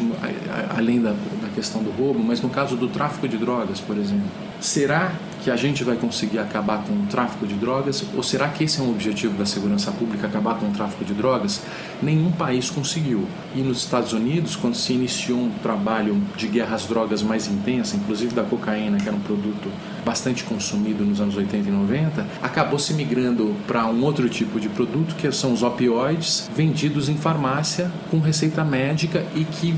além 0.77 1.01
da, 1.01 1.13
da 1.13 1.49
questão 1.55 1.83
do 1.83 1.91
roubo, 1.91 2.23
mas 2.23 2.43
no 2.43 2.51
caso 2.51 2.77
do 2.77 2.87
tráfico 2.87 3.27
de 3.27 3.39
drogas, 3.39 3.81
por 3.81 3.97
exemplo, 3.97 4.29
será 4.63 5.13
que 5.43 5.51
a 5.51 5.57
gente 5.57 5.83
vai 5.83 5.97
conseguir 5.97 6.39
acabar 6.39 6.85
com 6.85 6.93
o 6.93 7.07
tráfico 7.07 7.47
de 7.47 7.55
drogas? 7.55 8.05
Ou 8.15 8.23
será 8.23 8.49
que 8.49 8.63
esse 8.63 8.81
é 8.81 8.83
um 8.83 8.91
objetivo 8.91 9.37
da 9.37 9.45
segurança 9.45 9.91
pública, 9.91 10.29
acabar 10.29 10.55
com 10.55 10.67
o 10.67 10.71
tráfico 10.71 11.05
de 11.05 11.13
drogas? 11.13 11.61
Nenhum 12.01 12.31
país 12.31 12.71
conseguiu. 12.71 13.27
E 13.55 13.61
nos 13.61 13.79
Estados 13.79 14.13
Unidos, 14.13 14.55
quando 14.55 14.77
se 14.77 14.93
iniciou 14.93 15.41
um 15.41 15.51
trabalho 15.63 16.23
de 16.37 16.47
guerra 16.47 16.77
às 16.77 16.87
drogas 16.87 17.23
mais 17.23 17.49
intensa, 17.49 17.97
inclusive 17.97 18.35
da 18.35 18.45
cocaína, 18.45 18.99
que 18.99 19.09
era 19.09 19.17
um 19.17 19.21
produto 19.21 19.69
bastante 20.05 20.45
consumido 20.45 21.05
nos 21.05 21.21
anos 21.21 21.37
80 21.37 21.69
e 21.69 21.73
90, 21.73 22.27
acabou 22.41 22.79
se 22.79 22.95
migrando 22.95 23.57
para 23.67 23.87
um 23.87 24.03
outro 24.05 24.29
tipo 24.29 24.61
de 24.61 24.69
produto, 24.69 25.17
que 25.17 25.31
são 25.33 25.53
os 25.53 25.65
opioides, 25.65 26.49
vendidos 26.55 27.09
em 27.09 27.17
farmácia 27.17 27.91
com 28.11 28.21
receita 28.21 28.65
médica 28.65 29.27
e 29.35 29.45
que 29.45 29.75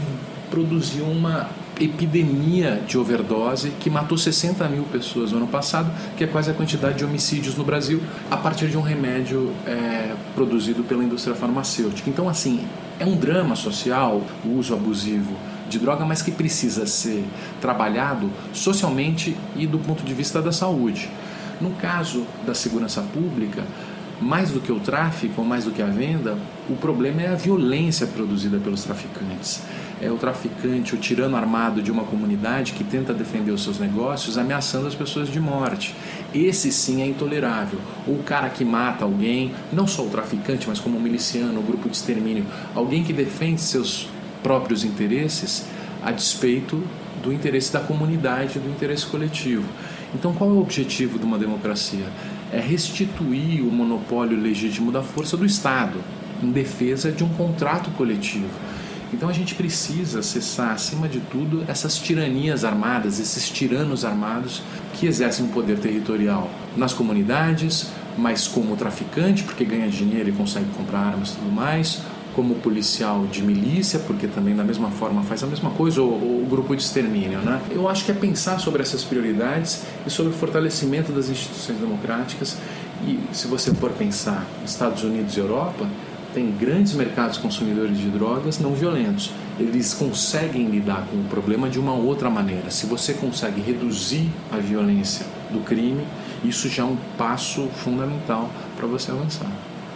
produziam 0.50 1.10
uma 1.10 1.48
epidemia 1.80 2.82
de 2.86 2.96
overdose 2.96 3.70
que 3.80 3.90
matou 3.90 4.16
60 4.16 4.68
mil 4.68 4.84
pessoas 4.84 5.32
no 5.32 5.38
ano 5.38 5.46
passado, 5.46 5.90
que 6.16 6.24
é 6.24 6.26
quase 6.26 6.50
a 6.50 6.54
quantidade 6.54 6.98
de 6.98 7.04
homicídios 7.04 7.56
no 7.56 7.64
Brasil, 7.64 8.00
a 8.30 8.36
partir 8.36 8.68
de 8.68 8.76
um 8.76 8.80
remédio 8.80 9.52
é, 9.66 10.14
produzido 10.34 10.82
pela 10.84 11.02
indústria 11.02 11.34
farmacêutica. 11.34 12.08
Então, 12.08 12.28
assim, 12.28 12.64
é 12.98 13.04
um 13.04 13.16
drama 13.16 13.56
social 13.56 14.22
o 14.44 14.58
uso 14.58 14.74
abusivo 14.74 15.34
de 15.68 15.78
droga, 15.78 16.04
mas 16.04 16.22
que 16.22 16.30
precisa 16.30 16.86
ser 16.86 17.24
trabalhado 17.60 18.30
socialmente 18.52 19.36
e 19.56 19.66
do 19.66 19.78
ponto 19.78 20.04
de 20.04 20.14
vista 20.14 20.40
da 20.40 20.52
saúde. 20.52 21.10
No 21.60 21.70
caso 21.70 22.26
da 22.46 22.54
segurança 22.54 23.02
pública, 23.02 23.64
mais 24.24 24.50
do 24.50 24.60
que 24.60 24.72
o 24.72 24.80
tráfico, 24.80 25.42
ou 25.42 25.46
mais 25.46 25.64
do 25.64 25.70
que 25.70 25.82
a 25.82 25.86
venda, 25.86 26.38
o 26.68 26.74
problema 26.74 27.20
é 27.20 27.28
a 27.28 27.34
violência 27.34 28.06
produzida 28.06 28.58
pelos 28.58 28.82
traficantes. 28.82 29.60
É 30.00 30.10
o 30.10 30.16
traficante, 30.16 30.94
o 30.94 30.98
tirano 30.98 31.36
armado 31.36 31.82
de 31.82 31.92
uma 31.92 32.04
comunidade 32.04 32.72
que 32.72 32.82
tenta 32.82 33.12
defender 33.12 33.52
os 33.52 33.62
seus 33.62 33.78
negócios, 33.78 34.38
ameaçando 34.38 34.86
as 34.86 34.94
pessoas 34.94 35.28
de 35.28 35.38
morte. 35.38 35.94
Esse 36.34 36.72
sim 36.72 37.02
é 37.02 37.06
intolerável. 37.06 37.78
Ou 38.06 38.14
o 38.14 38.22
cara 38.22 38.48
que 38.48 38.64
mata 38.64 39.04
alguém, 39.04 39.52
não 39.70 39.86
só 39.86 40.02
o 40.02 40.08
traficante, 40.08 40.68
mas 40.68 40.78
como 40.80 40.96
o 40.96 41.00
miliciano, 41.00 41.60
o 41.60 41.62
grupo 41.62 41.88
de 41.88 41.94
extermínio, 41.94 42.46
alguém 42.74 43.04
que 43.04 43.12
defende 43.12 43.60
seus 43.60 44.08
próprios 44.42 44.84
interesses 44.84 45.66
a 46.02 46.10
despeito 46.10 46.82
do 47.22 47.32
interesse 47.32 47.72
da 47.72 47.80
comunidade, 47.80 48.58
do 48.58 48.70
interesse 48.70 49.06
coletivo. 49.06 49.64
Então, 50.14 50.32
qual 50.32 50.48
é 50.48 50.52
o 50.52 50.60
objetivo 50.60 51.18
de 51.18 51.24
uma 51.24 51.38
democracia? 51.38 52.06
É 52.52 52.60
restituir 52.60 53.62
o 53.62 53.70
monopólio 53.70 54.38
legítimo 54.38 54.92
da 54.92 55.02
força 55.02 55.36
do 55.36 55.44
Estado 55.44 55.98
em 56.42 56.50
defesa 56.50 57.10
de 57.10 57.24
um 57.24 57.28
contrato 57.30 57.90
coletivo. 57.92 58.48
Então 59.12 59.28
a 59.28 59.32
gente 59.32 59.54
precisa 59.54 60.22
cessar, 60.22 60.72
acima 60.72 61.08
de 61.08 61.20
tudo, 61.20 61.64
essas 61.68 61.96
tiranias 61.96 62.64
armadas, 62.64 63.20
esses 63.20 63.48
tiranos 63.48 64.04
armados 64.04 64.60
que 64.94 65.06
exercem 65.06 65.44
um 65.44 65.48
poder 65.48 65.78
territorial 65.78 66.50
nas 66.76 66.92
comunidades, 66.92 67.90
mas 68.18 68.48
como 68.48 68.76
traficante, 68.76 69.44
porque 69.44 69.64
ganha 69.64 69.88
dinheiro 69.88 70.30
e 70.30 70.32
consegue 70.32 70.66
comprar 70.76 70.98
armas 70.98 71.30
e 71.30 71.36
tudo 71.36 71.52
mais, 71.52 72.02
como 72.34 72.56
policial 72.56 73.26
de 73.26 73.42
milícia, 73.42 73.98
porque 74.00 74.26
também 74.26 74.54
da 74.54 74.64
mesma 74.64 74.90
forma 74.90 75.22
faz 75.22 75.42
a 75.42 75.46
mesma 75.46 75.70
coisa, 75.70 76.02
ou, 76.02 76.10
ou 76.10 76.42
o 76.42 76.46
grupo 76.48 76.74
de 76.74 76.82
extermínio. 76.82 77.38
Né? 77.40 77.60
Eu 77.70 77.88
acho 77.88 78.04
que 78.04 78.10
é 78.10 78.14
pensar 78.14 78.58
sobre 78.58 78.82
essas 78.82 79.04
prioridades 79.04 79.82
e 80.06 80.10
sobre 80.10 80.32
o 80.32 80.34
fortalecimento 80.34 81.12
das 81.12 81.28
instituições 81.28 81.78
democráticas. 81.78 82.56
E 83.06 83.18
se 83.32 83.46
você 83.46 83.72
for 83.74 83.90
pensar 83.92 84.46
Estados 84.64 85.02
Unidos 85.02 85.36
e 85.36 85.40
Europa, 85.40 85.86
tem 86.34 86.50
grandes 86.50 86.94
mercados 86.94 87.38
consumidores 87.38 87.96
de 87.96 88.08
drogas 88.08 88.58
não 88.58 88.74
violentos. 88.74 89.30
Eles 89.58 89.94
conseguem 89.94 90.66
lidar 90.66 91.06
com 91.08 91.16
o 91.16 91.24
problema 91.24 91.70
de 91.70 91.78
uma 91.78 91.94
outra 91.94 92.28
maneira. 92.28 92.70
Se 92.70 92.86
você 92.86 93.14
consegue 93.14 93.60
reduzir 93.60 94.28
a 94.50 94.56
violência 94.56 95.24
do 95.52 95.60
crime, 95.60 96.04
isso 96.44 96.68
já 96.68 96.82
é 96.82 96.86
um 96.86 96.96
passo 97.16 97.68
fundamental 97.68 98.50
para 98.76 98.86
você 98.86 99.12
avançar. 99.12 99.50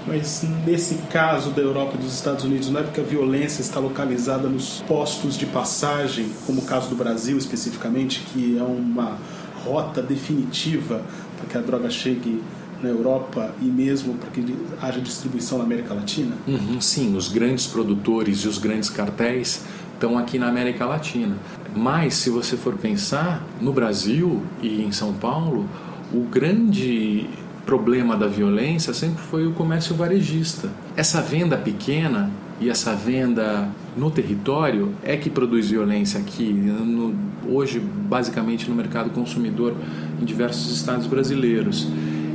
Mas 0.09 0.45
nesse 0.67 0.97
caso 1.11 1.51
da 1.51 1.61
Europa 1.61 1.97
e 1.97 1.99
dos 1.99 2.15
Estados 2.15 2.45
Unidos, 2.45 2.71
não 2.71 2.81
é 2.81 2.83
porque 2.83 3.01
a 3.01 3.05
violência 3.05 3.61
está 3.61 3.79
localizada 3.79 4.49
nos 4.49 4.83
postos 4.89 5.37
de 5.37 5.47
passagem, 5.47 6.31
como 6.47 6.63
o 6.63 6.65
caso 6.65 6.89
do 6.89 6.97
Brasil 6.97 7.37
especificamente, 7.37 8.21
que 8.33 8.59
é 8.59 8.63
uma 8.63 9.19
rota 9.65 10.03
definitiva 10.03 11.03
para 11.37 11.47
que 11.47 11.59
a 11.59 11.61
droga 11.61 11.91
chegue 11.91 12.43
na 12.83 12.89
Europa 12.89 13.55
e 13.61 13.65
mesmo 13.65 14.15
para 14.15 14.31
que 14.31 14.57
haja 14.81 15.01
distribuição 15.01 15.59
na 15.59 15.65
América 15.65 15.95
Latina? 15.95 16.37
Uhum, 16.47 16.81
sim, 16.81 17.17
os 17.17 17.29
grandes 17.29 17.67
produtores 17.67 18.41
e 18.41 18.49
os 18.49 18.59
grandes 18.59 18.89
cartéis 18.89 19.63
estão 19.95 20.17
aqui 20.17 20.39
na 20.39 20.49
América 20.49 20.87
Latina. 20.87 21.37
Mas 21.75 22.15
se 22.15 22.31
você 22.31 22.57
for 22.57 22.77
pensar, 22.77 23.45
no 23.61 23.73
Brasil 23.73 24.43
e 24.63 24.83
em 24.83 24.93
São 24.93 25.13
Paulo, 25.13 25.69
o 26.13 26.21
grande 26.21 27.29
problema 27.69 28.17
da 28.17 28.27
violência 28.27 28.95
sempre 28.95 29.23
foi 29.25 29.47
o 29.47 29.53
comércio 29.53 29.95
varejista. 29.95 30.71
Essa 30.97 31.21
venda 31.21 31.55
pequena 31.55 32.31
e 32.59 32.71
essa 32.71 32.95
venda 32.95 33.69
no 33.95 34.11
território 34.11 34.95
é 35.05 35.19
que 35.19 35.29
produz 35.29 35.69
violência 35.69 36.19
aqui, 36.19 36.51
no, 36.51 37.15
hoje, 37.47 37.79
basicamente 37.79 38.71
no 38.71 38.75
mercado 38.75 39.11
consumidor 39.11 39.75
em 40.19 40.25
diversos 40.25 40.75
estados 40.75 41.07
brasileiros. 41.07 41.87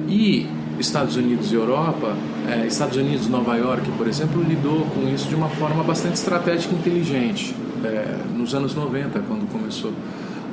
E 0.08 0.46
Estados 0.80 1.16
Unidos 1.16 1.52
e 1.52 1.56
Europa, 1.56 2.16
é, 2.48 2.68
Estados 2.68 2.96
Unidos 2.96 3.28
Nova 3.28 3.56
York, 3.56 3.90
por 3.98 4.08
exemplo, 4.08 4.40
lidou 4.44 4.86
com 4.94 5.12
isso 5.12 5.28
de 5.28 5.34
uma 5.34 5.50
forma 5.50 5.84
bastante 5.84 6.14
estratégica 6.14 6.76
e 6.76 6.78
inteligente. 6.78 7.56
É, 7.84 8.20
nos 8.38 8.54
anos 8.54 8.76
90, 8.76 9.20
quando 9.22 9.52
começou 9.52 9.94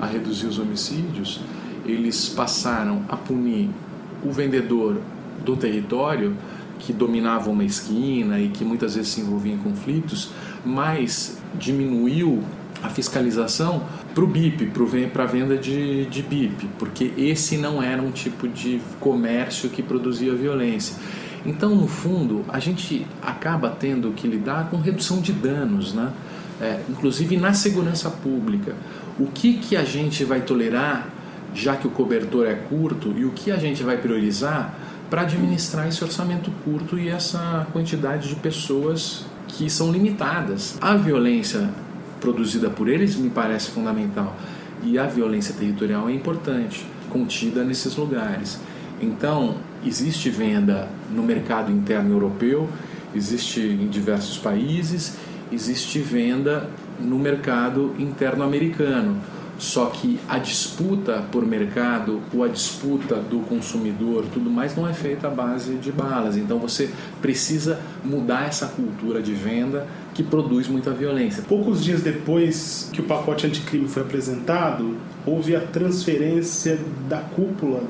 a 0.01 0.07
reduzir 0.07 0.47
os 0.47 0.59
homicídios, 0.59 1.43
eles 1.85 2.31
passaram 2.31 3.03
a 3.11 3.17
punir 3.17 3.69
o 4.25 4.31
vendedor 4.33 5.01
do 5.45 5.57
território 5.57 6.37
que 6.79 6.93
dominava 6.93 7.51
uma 7.51 7.65
esquina 7.65 8.41
e 8.41 8.49
que 8.49 8.65
muitas 8.65 8.95
vezes 8.95 9.13
se 9.13 9.21
envolvia 9.21 9.53
em 9.53 9.59
conflitos, 9.59 10.31
mas 10.65 11.39
diminuiu 11.59 12.43
a 12.83 12.89
fiscalização 12.89 13.83
para 14.15 14.25
o 14.25 14.27
BIP, 14.27 14.71
para 15.13 15.25
a 15.25 15.27
venda 15.27 15.57
de, 15.57 16.07
de 16.07 16.23
BIP, 16.23 16.67
porque 16.79 17.13
esse 17.17 17.57
não 17.57 17.83
era 17.83 18.01
um 18.01 18.11
tipo 18.11 18.49
de 18.49 18.81
comércio 18.99 19.69
que 19.69 19.83
produzia 19.83 20.35
violência. 20.35 20.97
Então, 21.45 21.75
no 21.75 21.87
fundo, 21.87 22.45
a 22.49 22.59
gente 22.59 23.07
acaba 23.23 23.71
tendo 23.71 24.13
que 24.13 24.27
lidar 24.27 24.69
com 24.71 24.77
redução 24.77 25.21
de 25.21 25.33
danos, 25.33 25.95
né? 25.95 26.13
É, 26.61 26.81
inclusive 26.91 27.39
na 27.39 27.55
segurança 27.55 28.11
pública. 28.11 28.75
O 29.19 29.27
que, 29.27 29.55
que 29.55 29.77
a 29.77 29.85
gente 29.85 30.25
vai 30.25 30.43
tolerar 30.43 31.09
já 31.55 31.77
que 31.77 31.87
o 31.87 31.91
cobertor 31.91 32.47
é 32.47 32.55
curto, 32.55 33.15
e 33.17 33.25
o 33.25 33.31
que 33.31 33.51
a 33.51 33.57
gente 33.57 33.83
vai 33.83 33.97
priorizar 33.97 34.75
para 35.09 35.23
administrar 35.23 35.89
esse 35.89 36.03
orçamento 36.05 36.51
curto 36.65 36.99
e 36.99 37.09
essa 37.09 37.67
quantidade 37.73 38.29
de 38.29 38.37
pessoas 38.37 39.25
que 39.49 39.69
são 39.69 39.91
limitadas. 39.91 40.79
A 40.81 40.95
violência 40.95 41.69
produzida 42.21 42.71
por 42.71 42.89
eles 42.89 43.17
me 43.17 43.31
parece 43.31 43.71
fundamental 43.71 44.37
e 44.83 44.99
a 44.99 45.07
violência 45.07 45.55
territorial 45.55 46.09
é 46.09 46.13
importante, 46.13 46.87
contida 47.11 47.65
nesses 47.65 47.97
lugares. 47.97 48.61
Então, 49.01 49.57
existe 49.85 50.31
venda 50.31 50.89
no 51.11 51.23
mercado 51.23 51.73
interno 51.73 52.15
europeu, 52.15 52.69
existe 53.15 53.61
em 53.61 53.89
diversos 53.89 54.39
países, 54.39 55.17
existe 55.51 55.99
venda 55.99 56.69
no 57.01 57.19
mercado 57.19 57.95
interno 57.99 58.45
americano. 58.45 59.17
Só 59.61 59.87
que 59.87 60.19
a 60.27 60.39
disputa 60.39 61.23
por 61.31 61.45
mercado 61.45 62.23
ou 62.33 62.43
a 62.43 62.49
disputa 62.49 63.17
do 63.17 63.41
consumidor, 63.41 64.25
tudo 64.33 64.49
mais, 64.49 64.75
não 64.75 64.89
é 64.89 64.95
feita 64.95 65.27
à 65.27 65.31
base 65.31 65.75
de 65.75 65.93
balas. 65.93 66.39
Então 66.39 66.59
você 66.59 66.89
precisa 67.21 67.79
mudar 68.03 68.47
essa 68.49 68.69
cultura 68.69 69.21
de 69.21 69.35
venda 69.35 69.87
que 70.15 70.23
produz 70.23 70.67
muita 70.67 70.93
violência. 70.93 71.43
Poucos 71.47 71.85
dias 71.85 72.01
depois 72.01 72.89
que 72.91 73.03
o 73.03 73.05
pacote 73.05 73.47
anticrime 73.47 73.87
foi 73.87 74.03
apresentado, 74.03 74.97
houve 75.27 75.55
a 75.55 75.61
transferência 75.61 76.79
da 77.07 77.19
cúpula 77.19 77.83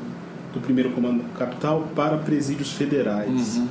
do 0.52 0.60
primeiro 0.60 0.90
comando 0.90 1.22
capital 1.38 1.86
para 1.94 2.16
presídios 2.16 2.72
federais. 2.72 3.58
Uhum. 3.58 3.68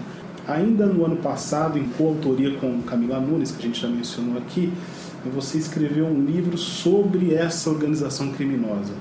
Ainda 0.48 0.86
no 0.86 1.06
ano 1.06 1.18
passado, 1.18 1.78
em 1.78 1.84
coautoria 1.84 2.56
com 2.60 2.82
Camila 2.82 3.20
Nunes, 3.20 3.52
que 3.52 3.60
a 3.60 3.66
gente 3.66 3.82
já 3.82 3.90
mencionou 3.90 4.38
aqui, 4.38 4.72
você 5.26 5.58
escreveu 5.58 6.06
um 6.06 6.24
livro 6.24 6.58
sobre 6.58 7.34
essa 7.34 7.70
organização 7.70 8.32
criminosa. 8.32 8.94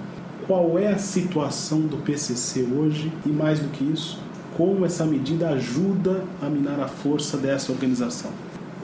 Qual 0.46 0.78
é 0.78 0.88
a 0.88 0.98
situação 0.98 1.80
do 1.82 1.98
PCC 1.98 2.62
hoje 2.62 3.12
e, 3.24 3.28
mais 3.28 3.60
do 3.60 3.68
que 3.68 3.84
isso, 3.84 4.18
como 4.56 4.84
essa 4.84 5.04
medida 5.04 5.50
ajuda 5.50 6.24
a 6.42 6.48
minar 6.48 6.80
a 6.80 6.88
força 6.88 7.36
dessa 7.36 7.70
organização? 7.70 8.30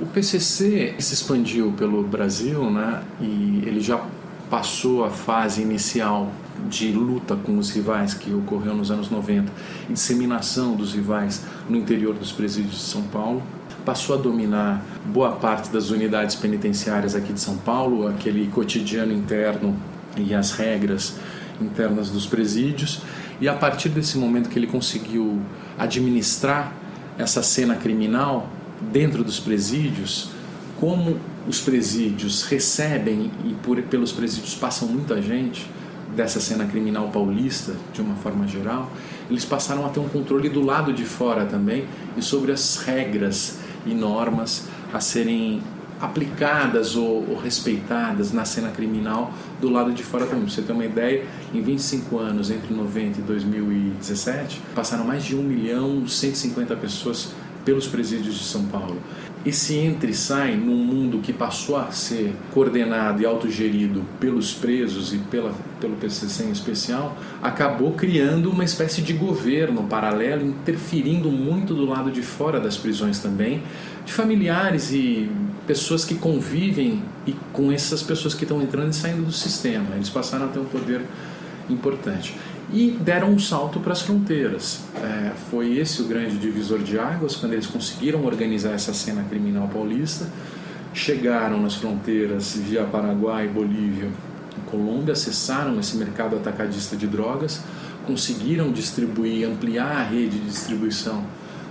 O 0.00 0.06
PCC 0.06 0.94
se 0.98 1.14
expandiu 1.14 1.72
pelo 1.72 2.02
Brasil, 2.02 2.70
né? 2.70 3.02
E 3.20 3.62
ele 3.66 3.80
já 3.80 4.04
passou 4.50 5.04
a 5.04 5.10
fase 5.10 5.62
inicial 5.62 6.30
de 6.68 6.92
luta 6.92 7.34
com 7.34 7.58
os 7.58 7.70
rivais 7.70 8.14
que 8.14 8.32
ocorreu 8.32 8.74
nos 8.74 8.90
anos 8.90 9.10
90 9.10 9.50
e 9.88 9.92
disseminação 9.92 10.76
dos 10.76 10.92
rivais 10.92 11.42
no 11.68 11.76
interior 11.76 12.14
dos 12.14 12.30
presídios 12.30 12.74
de 12.74 12.82
São 12.82 13.02
Paulo 13.02 13.42
passou 13.84 14.16
a 14.16 14.18
dominar 14.18 14.82
boa 15.06 15.32
parte 15.32 15.70
das 15.70 15.90
unidades 15.90 16.34
penitenciárias 16.34 17.14
aqui 17.14 17.32
de 17.32 17.40
São 17.40 17.56
Paulo, 17.58 18.08
aquele 18.08 18.46
cotidiano 18.48 19.12
interno 19.12 19.76
e 20.16 20.34
as 20.34 20.52
regras 20.52 21.16
internas 21.60 22.10
dos 22.10 22.26
presídios. 22.26 23.02
E 23.40 23.48
a 23.48 23.54
partir 23.54 23.88
desse 23.88 24.16
momento 24.16 24.48
que 24.48 24.58
ele 24.58 24.66
conseguiu 24.66 25.40
administrar 25.78 26.72
essa 27.18 27.42
cena 27.42 27.76
criminal 27.76 28.48
dentro 28.80 29.22
dos 29.22 29.38
presídios, 29.38 30.30
como 30.80 31.18
os 31.46 31.60
presídios 31.60 32.42
recebem 32.44 33.30
e 33.44 33.54
por, 33.62 33.80
pelos 33.82 34.12
presídios 34.12 34.54
passam 34.54 34.88
muita 34.88 35.20
gente 35.20 35.68
dessa 36.14 36.40
cena 36.40 36.64
criminal 36.64 37.08
paulista, 37.08 37.74
de 37.92 38.00
uma 38.00 38.14
forma 38.16 38.46
geral, 38.46 38.90
eles 39.28 39.44
passaram 39.44 39.84
a 39.84 39.88
ter 39.88 40.00
um 40.00 40.08
controle 40.08 40.48
do 40.48 40.62
lado 40.62 40.92
de 40.92 41.04
fora 41.04 41.44
também 41.44 41.86
e 42.16 42.22
sobre 42.22 42.52
as 42.52 42.76
regras 42.76 43.58
e 43.86 43.94
normas 43.94 44.66
a 44.92 45.00
serem 45.00 45.62
aplicadas 46.00 46.96
ou, 46.96 47.24
ou, 47.28 47.38
respeitadas 47.38 48.32
na 48.32 48.44
cena 48.44 48.70
criminal 48.70 49.32
do 49.60 49.70
lado 49.70 49.92
de 49.92 50.02
fora 50.02 50.26
também. 50.26 50.44
Pra 50.44 50.52
você 50.52 50.62
ter 50.62 50.72
uma 50.72 50.84
ideia, 50.84 51.24
em 51.52 51.60
25 51.60 52.18
anos, 52.18 52.50
entre 52.50 52.74
90 52.74 53.20
e 53.20 53.22
2017, 53.22 54.60
passaram 54.74 55.04
mais 55.04 55.24
de 55.24 55.34
1 55.34 55.42
milhão 55.42 56.06
150 56.06 56.76
pessoas 56.76 57.32
pelos 57.64 57.86
presídios 57.86 58.36
de 58.36 58.44
São 58.44 58.64
Paulo. 58.66 58.98
Esse 59.44 59.76
entra 59.76 60.08
e 60.08 60.14
sai 60.14 60.56
num 60.56 60.76
mundo 60.76 61.18
que 61.18 61.30
passou 61.30 61.76
a 61.76 61.90
ser 61.90 62.34
coordenado 62.52 63.20
e 63.20 63.26
autogerido 63.26 64.02
pelos 64.18 64.54
presos 64.54 65.12
e 65.12 65.18
pela, 65.18 65.52
pelo 65.78 65.96
PCC 65.96 66.44
em 66.44 66.50
especial, 66.50 67.14
acabou 67.42 67.92
criando 67.92 68.50
uma 68.50 68.64
espécie 68.64 69.02
de 69.02 69.12
governo 69.12 69.82
paralelo, 69.82 70.46
interferindo 70.46 71.30
muito 71.30 71.74
do 71.74 71.84
lado 71.84 72.10
de 72.10 72.22
fora 72.22 72.58
das 72.58 72.78
prisões 72.78 73.18
também, 73.18 73.62
de 74.06 74.14
familiares 74.14 74.90
e 74.92 75.30
pessoas 75.66 76.06
que 76.06 76.14
convivem 76.14 77.02
e 77.26 77.34
com 77.52 77.70
essas 77.70 78.02
pessoas 78.02 78.32
que 78.32 78.44
estão 78.44 78.62
entrando 78.62 78.92
e 78.92 78.94
saindo 78.94 79.26
do 79.26 79.32
sistema. 79.32 79.94
Eles 79.94 80.08
passaram 80.08 80.46
a 80.46 80.48
ter 80.48 80.58
um 80.58 80.64
poder 80.64 81.02
importante 81.68 82.34
e 82.72 82.90
deram 83.00 83.30
um 83.30 83.38
salto 83.38 83.80
para 83.80 83.92
as 83.92 84.02
fronteiras. 84.02 84.80
É, 84.96 85.32
foi 85.50 85.78
esse 85.78 86.02
o 86.02 86.06
grande 86.06 86.36
divisor 86.38 86.78
de 86.80 86.98
águas 86.98 87.36
quando 87.36 87.52
eles 87.52 87.66
conseguiram 87.66 88.24
organizar 88.24 88.72
essa 88.72 88.92
cena 88.92 89.22
criminal 89.24 89.68
paulista. 89.68 90.26
Chegaram 90.92 91.60
nas 91.60 91.74
fronteiras 91.74 92.56
via 92.56 92.84
Paraguai, 92.84 93.48
Bolívia 93.48 94.08
e 94.56 94.70
Colômbia, 94.70 95.12
acessaram 95.12 95.78
esse 95.78 95.96
mercado 95.96 96.36
atacadista 96.36 96.96
de 96.96 97.06
drogas, 97.06 97.60
conseguiram 98.06 98.70
distribuir, 98.70 99.48
ampliar 99.48 99.96
a 99.96 100.02
rede 100.02 100.38
de 100.38 100.46
distribuição 100.46 101.24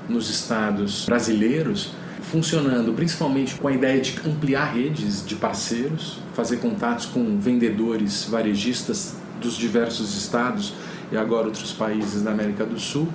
nos 0.09 0.29
estados 0.29 1.05
brasileiros, 1.05 1.93
funcionando 2.21 2.93
principalmente 2.93 3.55
com 3.55 3.67
a 3.67 3.71
ideia 3.71 4.01
de 4.01 4.19
ampliar 4.25 4.73
redes 4.73 5.25
de 5.25 5.35
parceiros, 5.35 6.19
fazer 6.33 6.57
contatos 6.57 7.05
com 7.05 7.37
vendedores 7.39 8.25
varejistas 8.25 9.15
dos 9.43 9.55
diversos 9.55 10.17
estados 10.17 10.73
e 11.11 11.17
agora 11.17 11.45
outros 11.45 11.71
países 11.73 12.23
da 12.23 12.31
América 12.31 12.65
do 12.65 12.79
Sul, 12.79 13.07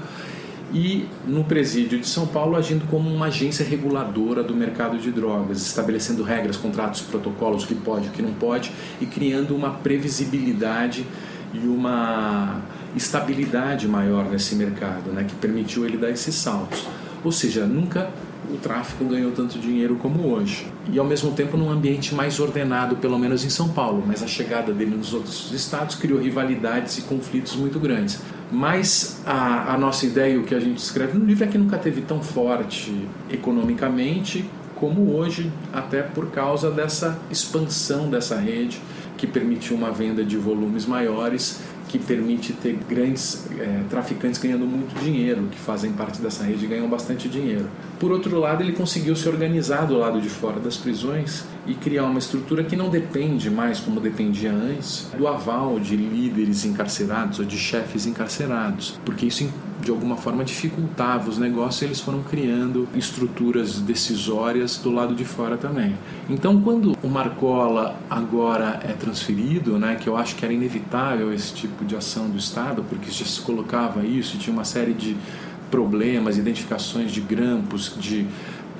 e 0.73 1.07
no 1.27 1.45
presídio 1.45 1.99
de 1.99 2.07
São 2.07 2.27
Paulo 2.27 2.55
agindo 2.55 2.87
como 2.91 3.11
uma 3.13 3.27
agência 3.27 3.65
reguladora 3.65 4.43
do 4.43 4.55
mercado 4.55 4.99
de 4.99 5.11
drogas, 5.11 5.63
estabelecendo 5.63 6.23
regras, 6.23 6.57
contratos, 6.57 7.01
protocolos, 7.01 7.65
o 7.65 7.67
que 7.67 7.75
pode, 7.75 8.09
o 8.09 8.11
que 8.11 8.21
não 8.21 8.35
pode 8.35 8.71
e 9.01 9.07
criando 9.07 9.57
uma 9.57 9.71
previsibilidade 9.71 11.07
e 11.55 11.67
uma 11.67 12.61
estabilidade 12.95 13.89
maior 13.89 14.27
nesse 14.27 14.55
mercado, 14.55 15.11
né, 15.11 15.25
que 15.25 15.35
permitiu 15.37 15.87
ele 15.87 15.97
dar 15.97 16.11
esses 16.11 16.35
saltos. 16.35 16.87
Ou 17.25 17.33
seja, 17.33 17.67
nunca 17.67 18.11
o 18.53 18.57
tráfico 18.57 19.05
ganhou 19.05 19.33
tanto 19.33 19.59
dinheiro 19.59 19.97
como 19.97 20.29
hoje. 20.29 20.67
E 20.91 20.99
ao 20.99 21.05
mesmo 21.05 21.33
tempo 21.33 21.57
num 21.57 21.71
ambiente 21.71 22.15
mais 22.15 22.41
ordenado, 22.41 22.97
pelo 22.97 23.19
menos 23.19 23.45
em 23.45 23.51
São 23.51 23.69
Paulo, 23.69 24.03
mas 24.07 24.23
a 24.23 24.27
chegada 24.27 24.73
dele 24.73 24.97
nos 24.97 25.13
outros 25.13 25.53
estados 25.53 25.97
criou 25.97 26.21
rivalidades 26.21 26.99
e 26.99 27.03
conflitos 27.03 27.55
muito 27.57 27.79
grandes. 27.79 28.21
Mas 28.51 29.21
a, 29.27 29.75
a 29.75 29.79
nossa 29.79 30.07
ideia, 30.07 30.39
o 30.39 30.45
que 30.45 30.55
a 30.55 30.61
gente 30.61 30.79
escreve 30.79 31.19
no 31.19 31.25
livro, 31.25 31.45
é 31.45 31.47
que 31.47 31.59
nunca 31.59 31.77
teve 31.77 32.01
tão 32.01 32.23
forte 32.23 32.93
economicamente 33.31 34.49
como 34.75 35.13
hoje, 35.17 35.53
até 35.73 36.03
por 36.03 36.31
causa 36.31 36.71
dessa 36.71 37.19
expansão 37.31 38.09
dessa 38.09 38.37
rede 38.37 38.81
que 39.17 39.27
permitiu 39.27 39.77
uma 39.77 39.91
venda 39.91 40.25
de 40.25 40.37
volumes 40.37 40.87
maiores 40.87 41.61
que 41.89 41.99
permite 41.99 42.53
ter 42.53 42.79
grandes 42.89 43.47
é, 43.59 43.83
traficantes 43.89 44.39
ganhando 44.39 44.67
muito 44.67 44.95
dinheiro, 45.03 45.49
que 45.51 45.59
fazem 45.59 45.93
parte 45.93 46.21
dessa 46.21 46.45
rede 46.45 46.65
e 46.65 46.69
ganham 46.69 46.89
bastante 46.89 47.29
dinheiro. 47.29 47.69
Por 47.99 48.13
outro 48.13 48.39
lado, 48.39 48.63
ele 48.63 48.73
conseguiu 48.73 49.17
se 49.17 49.29
organizar 49.29 49.87
do 49.87 49.97
lado 49.97 50.21
de 50.21 50.29
fora 50.29 50.61
das 50.61 50.77
prisões 50.77 51.45
e 51.69 51.75
criar 51.75 52.05
uma 52.05 52.19
estrutura 52.19 52.65
que 52.65 52.75
não 52.75 52.89
depende 52.89 53.51
mais, 53.51 53.79
como 53.79 54.01
dependia 54.01 54.51
antes, 54.51 55.07
do 55.17 55.29
aval 55.29 55.79
de 55.79 55.97
líderes 55.97 56.65
encarcerados 56.65 57.39
ou 57.39 57.45
de 57.45 57.59
chefes 57.59 58.07
encarcerados, 58.07 58.99
porque 59.05 59.27
isso 59.27 59.49
de 59.81 59.91
alguma 59.91 60.17
forma 60.17 60.45
dificultava 60.45 61.29
os 61.29 61.39
negócios 61.39 61.83
e 61.83 61.85
eles 61.85 62.01
foram 62.01 62.23
criando 62.23 62.89
estruturas 62.95 63.81
decisórias 63.81 64.79
do 64.79 64.91
lado 64.91 65.15
de 65.15 65.25
fora 65.25 65.57
também. 65.57 65.95
Então, 66.29 66.61
quando 66.61 66.97
o 67.03 67.09
Marcola 67.09 67.97
agora 68.11 68.81
é 68.83 68.93
transferido, 68.93 69.79
né, 69.79 69.97
que 70.01 70.09
eu 70.09 70.17
acho 70.17 70.35
que 70.35 70.45
era 70.45 70.53
inevitável 70.53 71.33
esse 71.33 71.55
tipo 71.55 71.85
de 71.85 71.95
ação 71.95 72.29
do 72.29 72.39
Estado, 72.39 72.85
porque 72.89 73.11
já 73.11 73.25
se 73.25 73.41
colocava 73.41 74.05
isso, 74.05 74.39
tinha 74.39 74.53
uma 74.53 74.65
série 74.65 74.95
de 74.95 75.17
problemas, 75.71 76.39
identificações 76.39 77.13
de 77.13 77.21
grampos, 77.21 77.95
de 77.99 78.27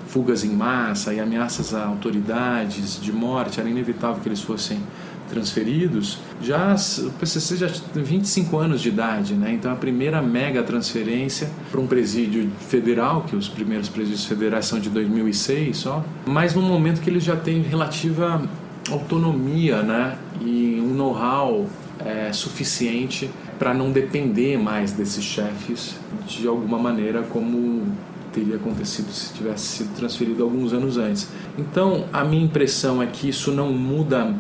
fugas 0.09 0.43
em 0.43 0.51
massa 0.51 1.13
e 1.13 1.21
ameaças 1.21 1.75
a 1.75 1.85
autoridades 1.85 3.01
de 3.01 3.13
morte, 3.13 3.61
era 3.61 3.69
inevitável 3.69 4.21
que 4.23 4.29
eles 4.29 4.41
fossem 4.41 4.81
transferidos, 5.29 6.19
já 6.41 6.75
o 7.01 7.11
PCC 7.13 7.57
já 7.57 7.69
tem 7.69 8.03
25 8.03 8.57
anos 8.57 8.81
de 8.81 8.89
idade, 8.89 9.35
né? 9.35 9.53
Então 9.53 9.71
a 9.71 9.77
primeira 9.77 10.23
mega 10.23 10.63
transferência 10.63 11.51
para 11.71 11.79
um 11.79 11.87
presídio 11.87 12.51
federal, 12.61 13.23
que 13.23 13.37
os 13.37 13.47
primeiros 13.47 13.91
presídios 13.91 14.25
federais 14.25 14.65
são 14.65 14.81
de 14.81 14.89
2006 14.89 15.77
só, 15.77 16.03
mas 16.27 16.55
num 16.55 16.63
momento 16.63 17.03
que 17.03 17.11
eles 17.11 17.23
já 17.23 17.37
têm 17.37 17.61
relativa 17.61 18.43
autonomia, 18.91 19.83
né? 19.83 20.17
E 20.41 20.83
um 20.83 20.95
know-how 20.95 21.67
é, 22.05 22.33
suficiente 22.33 23.29
para 23.59 23.75
não 23.75 23.91
depender 23.91 24.57
mais 24.57 24.93
desses 24.93 25.25
chefes 25.25 25.97
de 26.27 26.47
alguma 26.47 26.79
maneira 26.79 27.23
como 27.23 27.93
teria 28.33 28.57
acontecido 28.57 29.11
se 29.11 29.33
tivesse 29.35 29.79
sido 29.79 29.95
transferido 29.95 30.43
alguns 30.43 30.73
anos 30.73 30.97
antes. 30.97 31.29
Então, 31.57 32.07
a 32.13 32.25
minha 32.25 32.45
impressão 32.45 33.03
é 33.03 33.07
que 33.07 33.29
isso 33.29 33.53
não 33.53 33.73
muda 33.73 34.35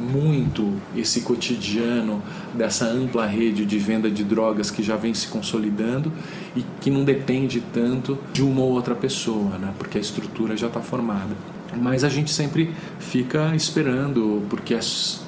muito 0.00 0.72
esse 0.96 1.20
cotidiano 1.20 2.22
dessa 2.54 2.86
ampla 2.86 3.26
rede 3.26 3.66
de 3.66 3.78
venda 3.78 4.10
de 4.10 4.24
drogas 4.24 4.70
que 4.70 4.82
já 4.82 4.96
vem 4.96 5.12
se 5.12 5.28
consolidando 5.28 6.10
e 6.56 6.64
que 6.80 6.90
não 6.90 7.04
depende 7.04 7.62
tanto 7.72 8.18
de 8.32 8.42
uma 8.42 8.62
ou 8.62 8.72
outra 8.72 8.94
pessoa, 8.94 9.58
né? 9.58 9.72
porque 9.78 9.98
a 9.98 10.00
estrutura 10.00 10.56
já 10.56 10.68
está 10.68 10.80
formada. 10.80 11.36
Mas 11.76 12.02
a 12.02 12.08
gente 12.08 12.32
sempre 12.32 12.74
fica 12.98 13.54
esperando, 13.54 14.42
porque 14.48 14.74
é 14.74 14.80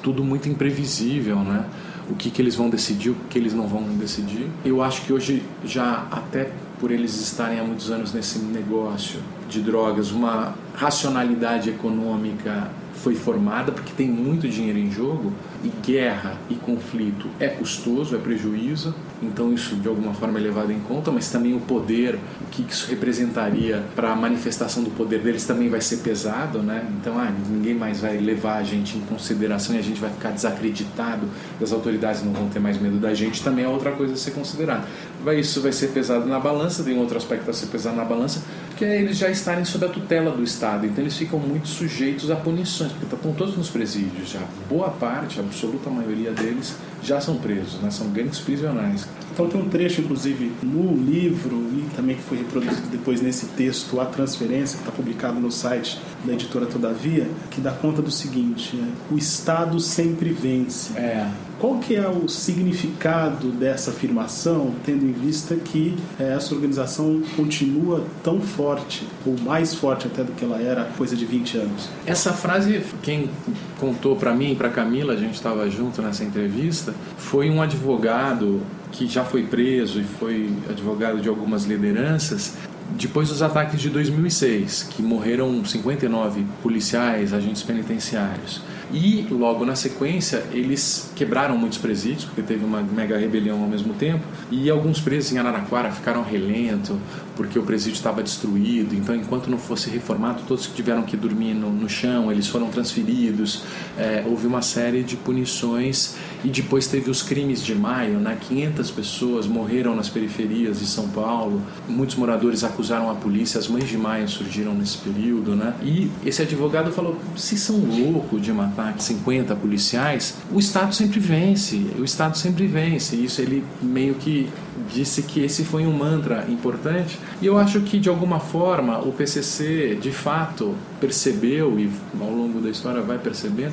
tudo 0.03 0.25
muito 0.25 0.49
imprevisível, 0.49 1.37
né? 1.37 1.65
O 2.11 2.17
que, 2.17 2.31
que 2.31 2.43
eles 2.43 2.57
vão 2.57 2.69
decidir, 2.69 3.11
o 3.11 3.17
que 3.31 3.39
eles 3.39 3.55
não 3.55 3.69
vão 3.69 3.85
decidir. 3.97 4.49
Eu 4.65 4.83
acho 4.83 5.03
que 5.03 5.13
hoje, 5.13 5.41
já 5.65 6.05
até 6.11 6.51
por 6.83 6.91
eles 6.91 7.21
estarem 7.21 7.61
há 7.61 7.63
muitos 7.63 7.93
anos 7.93 8.13
nesse 8.13 8.41
negócio 8.41 9.21
de 9.49 9.61
drogas, 9.61 10.11
uma 10.11 10.53
racionalidade 10.75 11.71
econômica 11.71 12.73
foi 12.95 13.15
formada, 13.15 13.73
porque 13.73 13.93
tem 13.97 14.09
muito 14.09 14.49
dinheiro 14.49 14.79
em 14.79 14.91
jogo, 14.91 15.33
e 15.65 15.69
guerra 15.85 16.37
e 16.51 16.55
conflito 16.55 17.29
é 17.39 17.49
custoso, 17.49 18.15
é 18.15 18.19
prejuízo, 18.19 18.95
então 19.23 19.53
isso 19.53 19.77
de 19.77 19.89
alguma 19.89 20.13
forma 20.13 20.39
é 20.39 20.43
levado 20.43 20.73
em 20.73 20.81
conta, 20.81 21.11
mas 21.11 21.31
também 21.31 21.55
o 21.55 21.61
poder, 21.61 22.17
o 22.41 22.47
que 22.51 22.63
isso 22.69 22.91
representaria 22.91 23.83
para 23.95 24.13
a 24.13 24.17
manifestação 24.17 24.83
do 24.83 24.91
poder 24.91 25.21
deles 25.21 25.45
também 25.45 25.69
vai 25.69 25.81
ser 25.81 25.99
pesado, 25.99 26.59
né? 26.59 26.85
Então, 27.01 27.19
ah, 27.19 27.33
ninguém 27.49 27.75
mais 27.75 28.01
vai 28.01 28.19
levar 28.19 28.57
a 28.57 28.63
gente 28.63 28.97
em 28.97 29.01
consideração 29.03 29.77
e 29.77 29.79
a 29.79 29.83
gente 29.83 30.01
vai 30.01 30.11
ficar 30.11 30.31
desacreditado, 30.31 31.27
as 31.61 31.73
autoridades 31.73 32.25
não 32.25 32.33
vão 32.33 32.49
ter 32.49 32.59
mais 32.59 32.81
medo 32.81 32.99
da 32.99 33.15
gente, 33.15 33.43
também 33.43 33.65
é 33.65 33.69
outra 33.69 33.93
coisa 33.93 34.15
a 34.15 34.17
ser 34.17 34.33
considerada. 34.33 34.87
Vai, 35.25 35.39
isso 35.39 35.61
vai 35.61 35.73
ser 35.73 35.89
pesado 35.89 36.27
na 36.27 36.41
balança, 36.41 36.83
tem 36.83 36.99
outro 36.99 37.17
aspecto 37.17 37.49
a 37.51 37.53
ser 37.53 37.67
pesado 37.67 37.97
na 37.97 38.05
balança, 38.05 38.43
que 38.75 38.85
é 38.85 39.01
eles 39.01 39.19
já 39.19 39.29
estarem 39.29 39.65
sob 39.65 39.85
a 39.85 39.89
tutela 39.89 40.31
do 40.31 40.43
Estado, 40.43 40.87
então 40.87 41.03
eles 41.03 41.17
ficam 41.17 41.39
muito 41.39 41.69
sujeitos 41.69 42.31
a 42.31 42.37
punições, 42.37 42.93
porque 42.93 43.15
estão 43.15 43.33
todos 43.33 43.57
nos 43.57 43.71
presídios 43.71 44.31
já. 44.31 44.43
Boa 44.69 44.91
parte, 44.91 45.39
a 45.41 45.43
absoluta 45.43 45.91
maioria 45.91 46.33
deles, 46.33 46.77
já 47.03 47.21
são 47.21 47.37
presos, 47.37 47.81
né? 47.81 47.91
são 47.91 48.09
gangues 48.09 48.39
prisionais. 48.39 49.07
Então 49.33 49.49
tem 49.49 49.61
um 49.61 49.69
trecho, 49.69 50.03
inclusive, 50.03 50.53
no 50.63 50.95
livro 50.95 51.57
e 51.73 51.89
também 51.97 52.17
que 52.17 52.23
foi 52.23 52.39
reproduzido 52.39 52.87
depois 52.91 53.23
nesse 53.23 53.47
texto, 53.47 53.99
A 53.99 54.05
Transferência, 54.05 54.77
que 54.77 54.83
está 54.83 54.93
publicado 54.93 55.41
no 55.41 55.51
site 55.51 55.99
da 56.25 56.35
editora 56.35 56.67
Todavia, 56.67 57.27
que 57.51 57.61
dá 57.61 57.73
conta 57.73 58.03
do 58.03 58.11
seguinte: 58.11 58.77
né? 58.77 58.93
o 59.11 59.17
Estado 59.17 59.81
sempre 59.81 60.31
vence. 60.31 60.97
É. 60.99 61.31
Qual 61.63 61.79
que 61.79 61.95
é 61.95 62.09
o 62.09 62.29
significado 62.29 63.53
dessa 63.53 63.93
afirmação, 63.93 64.75
tendo 64.85 65.05
em 65.05 65.13
vista 65.13 65.55
que 65.55 65.97
é, 66.19 66.33
essa 66.33 66.53
organização 66.53 67.23
continua 67.37 68.05
tão 68.21 68.41
forte, 68.41 69.07
ou 69.25 69.39
mais 69.39 69.73
forte 69.73 70.09
até 70.09 70.25
do 70.25 70.33
que 70.33 70.45
ela 70.45 70.61
era 70.61 70.87
coisa 70.99 71.15
de 71.15 71.25
20 71.25 71.59
anos? 71.59 71.89
Essa 72.05 72.33
frase, 72.33 72.83
quem 73.01 73.31
contou 73.79 74.17
para 74.17 74.35
mim 74.35 74.53
e 74.53 74.57
para 74.57 74.71
Camila, 74.71 75.13
a 75.13 75.17
gente 75.17 75.35
estava 75.35 75.71
junto 75.71 76.03
nessa 76.03 76.25
entrevista, 76.25 76.92
foi 77.17 77.51
um 77.51 77.63
advogado 77.63 78.61
que 78.91 79.07
já 79.07 79.25
foi 79.25 79.45
preso 79.45 80.01
e 80.01 80.05
foi 80.05 80.53
advogado 80.69 81.21
de 81.21 81.29
algumas 81.29 81.65
lideranças, 81.65 82.55
depois 82.91 83.29
dos 83.29 83.43
ataques 83.43 83.81
de 83.81 83.89
2006, 83.89 84.89
que 84.91 85.03
morreram 85.03 85.65
59 85.65 86.45
policiais, 86.63 87.33
agentes 87.33 87.63
penitenciários. 87.63 88.61
E 88.93 89.27
logo 89.31 89.65
na 89.65 89.75
sequência, 89.75 90.45
eles 90.53 91.11
quebraram 91.17 91.57
muitos 91.57 91.79
presídios, 91.79 92.27
porque 92.27 92.43
teve 92.43 92.63
uma 92.63 92.83
mega 92.83 93.17
rebelião 93.17 93.63
ao 93.63 93.69
mesmo 93.69 93.95
tempo, 93.95 94.23
e 94.51 94.69
alguns 94.69 95.01
presos 95.01 95.33
em 95.33 95.39
Araraquara 95.39 95.91
ficaram 95.91 96.23
relento, 96.23 97.01
porque 97.35 97.59
o 97.59 97.63
presídio 97.63 97.97
estava 97.97 98.23
destruído. 98.23 98.95
Então, 98.95 99.15
enquanto 99.15 99.49
não 99.49 99.57
fosse 99.57 99.89
reformado, 99.89 100.43
todos 100.47 100.67
que 100.67 100.75
tiveram 100.75 101.03
que 101.05 101.17
dormir 101.17 101.55
no, 101.55 101.71
no 101.71 101.89
chão, 101.89 102.31
eles 102.31 102.47
foram 102.47 102.69
transferidos. 102.69 103.63
É, 103.97 104.23
houve 104.27 104.47
uma 104.47 104.61
série 104.61 105.03
de 105.03 105.17
punições, 105.17 106.17
e 106.45 106.49
depois 106.49 106.87
teve 106.87 107.11
os 107.11 107.23
crimes 107.23 107.65
de 107.65 107.75
maio, 107.75 108.19
né? 108.19 108.37
500 108.41 108.91
pessoas 108.91 109.47
morreram 109.47 109.95
nas 109.95 110.09
periferias 110.09 110.81
de 110.81 110.87
São 110.87 111.09
Paulo, 111.09 111.63
muitos 111.89 112.17
moradores 112.17 112.65
acusaram 112.65 113.11
a 113.11 113.15
polícia, 113.15 113.59
as 113.59 113.69
mães 113.69 113.89
de 113.89 113.97
maio 113.97 114.29
surgiram 114.29 114.75
nesse 114.75 114.99
período, 114.99 115.55
né? 115.55 115.75
E 115.83 116.11
esse 116.25 116.43
advogado 116.43 116.91
falou: 116.93 117.17
se 117.37 117.57
são 117.57 117.77
loucos 117.77 118.43
de 118.43 118.53
matar 118.53 118.99
50 118.99 119.55
policiais, 119.57 120.37
o 120.51 120.59
Estado 120.59 120.95
sempre 120.95 121.21
vence, 121.21 121.87
o 121.99 122.05
Estado 122.05 122.37
sempre 122.37 122.67
vence. 122.67 123.17
Isso 123.17 123.41
ele 123.41 123.65
meio 123.81 124.15
que 124.15 124.49
disse 124.93 125.23
que 125.23 125.41
esse 125.41 125.65
foi 125.65 125.87
um 125.87 125.93
mantra 125.93 126.47
importante. 126.49 127.19
E 127.41 127.47
eu 127.47 127.59
acho 127.59 127.81
que 127.81 127.99
de 127.99 128.09
alguma 128.09 128.41
forma 128.41 128.99
o 128.99 129.13
PCC 129.13 129.99
de 130.01 130.11
fato 130.11 130.75
percebeu 131.01 131.79
e 131.79 131.91
ao 132.21 132.31
longo 132.31 132.61
da 132.61 132.71
história 132.71 133.01
vai 133.01 133.19
percebendo 133.19 133.73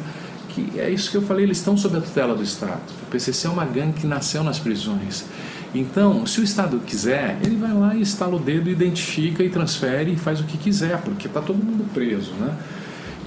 que 0.50 0.80
é 0.80 0.90
isso 0.90 1.10
que 1.10 1.18
eu 1.18 1.22
falei, 1.22 1.46
eles 1.46 1.58
estão 1.58 1.78
sob 1.78 1.98
a 1.98 2.02
tutela 2.02 2.36
do 2.36 2.44
Estado. 2.44 2.82
O 3.04 3.06
PCC 3.06 3.48
é 3.48 3.50
uma 3.50 3.66
gangue 3.66 4.02
que 4.02 4.08
nasceu 4.08 4.44
nas 4.44 4.60
prisões. 4.60 5.26
Então, 5.74 6.26
se 6.26 6.42
o 6.42 6.44
Estado 6.44 6.80
quiser, 6.80 7.38
ele 7.46 7.56
vai 7.56 7.74
lá 7.74 7.96
e 7.96 8.02
estala 8.02 8.36
o 8.36 8.40
dedo, 8.40 8.70
identifica 8.70 9.44
e 9.44 9.50
transfere 9.50 10.14
e 10.14 10.16
faz 10.16 10.40
o 10.40 10.44
que 10.44 10.58
quiser, 10.58 11.00
porque 11.02 11.28
está 11.28 11.42
todo 11.42 11.64
mundo 11.64 11.86
preso, 11.94 12.32
né? 12.34 12.58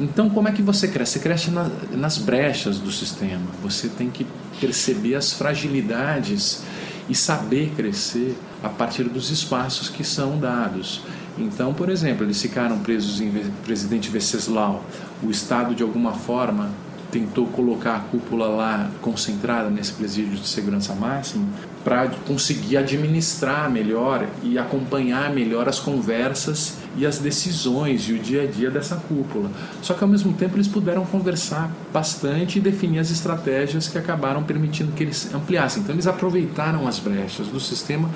Então, 0.01 0.29
como 0.29 0.49
é 0.49 0.53
que 0.53 0.63
você 0.63 0.89
cresce? 0.89 1.13
Você 1.13 1.19
cresce 1.21 1.51
na, 1.51 1.71
nas 1.93 2.19
brechas 2.19 2.79
do 2.79 2.91
sistema. 2.91 3.47
Você 3.63 3.89
tem 3.89 4.11
que 4.11 4.27
perceber 4.61 5.15
as 5.15 5.33
fragilidades 5.33 6.63
e 7.09 7.15
saber 7.15 7.73
crescer 7.77 8.37
a 8.63 8.69
partir 8.69 9.05
dos 9.05 9.31
espaços 9.31 9.89
que 9.89 10.03
são 10.03 10.39
dados. 10.39 11.03
Então, 11.39 11.73
por 11.73 11.89
exemplo, 11.89 12.25
eles 12.25 12.41
ficaram 12.41 12.79
presos 12.81 13.21
em 13.21 13.31
Presidente 13.65 14.09
Venceslau. 14.09 14.85
O 15.23 15.31
Estado, 15.31 15.75
de 15.75 15.83
alguma 15.83 16.13
forma, 16.13 16.71
tentou 17.13 17.47
colocar 17.47 17.97
a 17.97 18.01
cúpula 18.01 18.47
lá 18.47 18.91
concentrada 19.03 19.69
nesse 19.69 19.93
presídio 19.93 20.35
de 20.35 20.49
segurança 20.49 20.95
máxima 20.95 21.47
para 21.85 22.09
conseguir 22.27 22.79
administrar 22.79 23.71
melhor 23.71 24.27
e 24.43 24.59
acompanhar 24.59 25.31
melhor 25.31 25.69
as 25.69 25.79
conversas 25.79 26.79
e 26.97 27.05
as 27.05 27.19
decisões 27.19 28.09
e 28.09 28.15
o 28.15 28.19
dia 28.19 28.45
a 28.45 28.47
dia 28.47 28.71
dessa 28.71 28.97
cúpula. 28.97 29.51
Só 29.83 29.93
que 29.93 30.03
ao 30.03 30.09
mesmo 30.09 30.33
tempo 30.33 30.57
eles 30.57 30.69
puderam 30.69 31.05
conversar 31.05 31.71
bastante 31.93 32.59
e 32.59 32.63
definir 32.63 33.01
as 33.01 33.11
estratégias 33.11 33.89
que 33.89 33.99
acabaram 33.99 34.43
permitindo 34.43 34.93
que 34.93 35.03
eles 35.03 35.35
ampliassem. 35.35 35.83
Então 35.83 35.95
eles 35.95 36.07
aproveitaram 36.07 36.89
as 36.89 36.99
brechas 36.99 37.47
do 37.49 37.61
sistema 37.61 38.09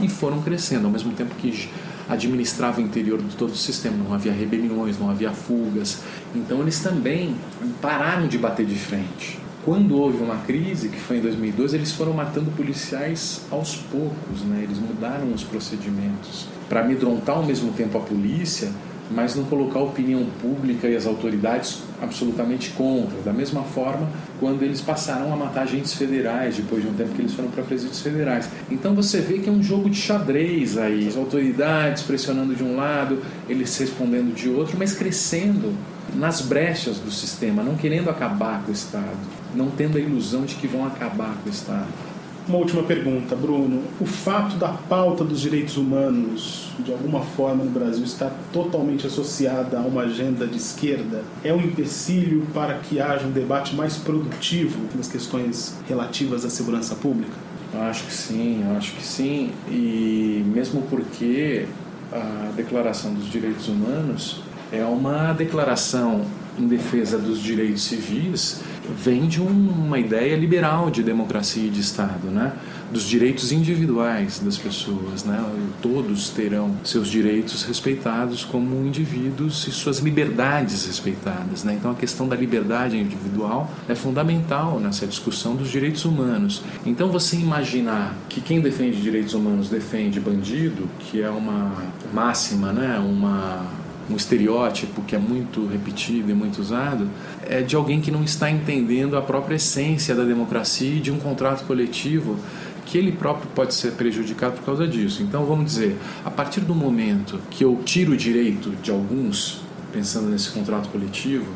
e 0.00 0.08
foram 0.08 0.40
crescendo, 0.42 0.86
ao 0.86 0.92
mesmo 0.92 1.12
tempo 1.12 1.34
que 1.36 1.68
administrava 2.08 2.80
o 2.80 2.84
interior 2.84 3.20
de 3.20 3.34
todo 3.36 3.50
o 3.50 3.56
sistema, 3.56 3.96
não 3.96 4.14
havia 4.14 4.32
rebeliões, 4.32 4.98
não 4.98 5.10
havia 5.10 5.30
fugas. 5.32 6.02
Então 6.34 6.60
eles 6.60 6.80
também 6.80 7.36
pararam 7.80 8.28
de 8.28 8.38
bater 8.38 8.66
de 8.66 8.76
frente. 8.76 9.38
Quando 9.64 9.96
houve 9.96 10.22
uma 10.22 10.36
crise, 10.38 10.90
que 10.90 11.00
foi 11.00 11.16
em 11.16 11.20
2012, 11.22 11.74
eles 11.74 11.92
foram 11.92 12.12
matando 12.12 12.50
policiais 12.50 13.40
aos 13.50 13.76
poucos, 13.76 14.42
né? 14.42 14.60
eles 14.62 14.78
mudaram 14.78 15.32
os 15.32 15.42
procedimentos 15.42 16.46
para 16.68 16.80
amedrontar 16.80 17.36
ao 17.36 17.44
mesmo 17.44 17.72
tempo 17.72 17.96
a 17.96 18.00
polícia, 18.02 18.70
mas 19.10 19.34
não 19.34 19.44
colocar 19.44 19.78
a 19.78 19.82
opinião 19.82 20.24
pública 20.40 20.88
e 20.88 20.96
as 20.96 21.06
autoridades 21.06 21.82
absolutamente 22.00 22.70
contra. 22.70 23.20
Da 23.22 23.32
mesma 23.32 23.62
forma, 23.62 24.08
quando 24.40 24.62
eles 24.62 24.80
passaram 24.80 25.32
a 25.32 25.36
matar 25.36 25.62
agentes 25.62 25.94
federais, 25.94 26.56
depois 26.56 26.82
de 26.82 26.88
um 26.88 26.94
tempo 26.94 27.10
que 27.10 27.22
eles 27.22 27.34
foram 27.34 27.50
para 27.50 27.62
presídios 27.62 28.00
federais. 28.00 28.48
Então 28.70 28.94
você 28.94 29.20
vê 29.20 29.38
que 29.38 29.48
é 29.48 29.52
um 29.52 29.62
jogo 29.62 29.90
de 29.90 29.96
xadrez 29.96 30.78
aí, 30.78 31.06
as 31.08 31.16
autoridades 31.16 32.02
pressionando 32.02 32.54
de 32.54 32.62
um 32.62 32.76
lado, 32.76 33.22
eles 33.48 33.76
respondendo 33.78 34.34
de 34.34 34.48
outro, 34.48 34.76
mas 34.78 34.94
crescendo 34.94 35.72
nas 36.14 36.40
brechas 36.40 36.98
do 36.98 37.10
sistema, 37.10 37.62
não 37.62 37.76
querendo 37.76 38.08
acabar 38.08 38.62
com 38.62 38.70
o 38.70 38.74
Estado, 38.74 39.18
não 39.54 39.70
tendo 39.70 39.98
a 39.98 40.00
ilusão 40.00 40.44
de 40.44 40.54
que 40.54 40.66
vão 40.66 40.86
acabar 40.86 41.34
com 41.42 41.48
o 41.48 41.52
Estado. 41.52 42.13
Uma 42.46 42.58
última 42.58 42.82
pergunta, 42.82 43.34
Bruno. 43.34 43.82
O 43.98 44.04
fato 44.04 44.56
da 44.56 44.68
pauta 44.68 45.24
dos 45.24 45.40
direitos 45.40 45.78
humanos, 45.78 46.72
de 46.78 46.92
alguma 46.92 47.20
forma 47.20 47.64
no 47.64 47.70
Brasil, 47.70 48.04
estar 48.04 48.30
totalmente 48.52 49.06
associada 49.06 49.78
a 49.78 49.80
uma 49.80 50.02
agenda 50.02 50.46
de 50.46 50.58
esquerda, 50.58 51.22
é 51.42 51.54
um 51.54 51.60
empecilho 51.60 52.46
para 52.52 52.74
que 52.74 53.00
haja 53.00 53.26
um 53.26 53.30
debate 53.30 53.74
mais 53.74 53.96
produtivo 53.96 54.78
nas 54.94 55.08
questões 55.08 55.74
relativas 55.88 56.44
à 56.44 56.50
segurança 56.50 56.94
pública? 56.94 57.32
Eu 57.72 57.80
acho 57.80 58.04
que 58.04 58.12
sim, 58.12 58.62
acho 58.76 58.92
que 58.92 59.02
sim. 59.02 59.50
E 59.70 60.44
mesmo 60.46 60.82
porque 60.82 61.66
a 62.12 62.52
Declaração 62.54 63.14
dos 63.14 63.30
Direitos 63.30 63.68
Humanos 63.68 64.42
é 64.70 64.84
uma 64.84 65.32
declaração 65.32 66.26
em 66.58 66.66
defesa 66.66 67.18
dos 67.18 67.40
direitos 67.40 67.82
civis 67.82 68.60
vem 68.96 69.26
de 69.26 69.40
uma 69.40 69.98
ideia 69.98 70.36
liberal 70.36 70.90
de 70.90 71.02
democracia 71.02 71.66
e 71.66 71.70
de 71.70 71.80
Estado, 71.80 72.28
né? 72.30 72.52
dos 72.90 73.04
direitos 73.04 73.50
individuais 73.50 74.38
das 74.38 74.56
pessoas. 74.56 75.24
Né? 75.24 75.42
Todos 75.80 76.30
terão 76.30 76.76
seus 76.84 77.08
direitos 77.08 77.64
respeitados 77.64 78.44
como 78.44 78.86
indivíduos 78.86 79.66
e 79.66 79.72
suas 79.72 79.98
liberdades 79.98 80.86
respeitadas. 80.86 81.64
Né? 81.64 81.74
Então 81.74 81.90
a 81.90 81.94
questão 81.94 82.28
da 82.28 82.36
liberdade 82.36 82.96
individual 82.96 83.70
é 83.88 83.94
fundamental 83.94 84.78
nessa 84.78 85.06
discussão 85.06 85.56
dos 85.56 85.70
direitos 85.70 86.04
humanos. 86.04 86.62
Então 86.84 87.08
você 87.08 87.36
imaginar 87.36 88.14
que 88.28 88.40
quem 88.40 88.60
defende 88.60 89.00
direitos 89.00 89.34
humanos 89.34 89.68
defende 89.68 90.20
bandido, 90.20 90.88
que 91.00 91.20
é 91.20 91.30
uma 91.30 91.72
máxima, 92.12 92.72
né? 92.72 92.98
uma 92.98 93.83
um 94.10 94.16
estereótipo 94.16 95.02
que 95.02 95.16
é 95.16 95.18
muito 95.18 95.66
repetido 95.66 96.30
e 96.30 96.34
muito 96.34 96.60
usado, 96.60 97.08
é 97.46 97.62
de 97.62 97.74
alguém 97.74 98.00
que 98.00 98.10
não 98.10 98.22
está 98.22 98.50
entendendo 98.50 99.16
a 99.16 99.22
própria 99.22 99.56
essência 99.56 100.14
da 100.14 100.24
democracia 100.24 100.96
e 100.96 101.00
de 101.00 101.10
um 101.10 101.18
contrato 101.18 101.64
coletivo 101.66 102.38
que 102.86 102.98
ele 102.98 103.12
próprio 103.12 103.48
pode 103.54 103.74
ser 103.74 103.92
prejudicado 103.92 104.56
por 104.56 104.64
causa 104.64 104.86
disso. 104.86 105.22
Então, 105.22 105.44
vamos 105.46 105.66
dizer, 105.66 105.96
a 106.24 106.30
partir 106.30 106.60
do 106.60 106.74
momento 106.74 107.40
que 107.50 107.64
eu 107.64 107.80
tiro 107.84 108.12
o 108.12 108.16
direito 108.16 108.70
de 108.82 108.90
alguns, 108.90 109.62
pensando 109.92 110.28
nesse 110.28 110.50
contrato 110.50 110.88
coletivo, 110.90 111.46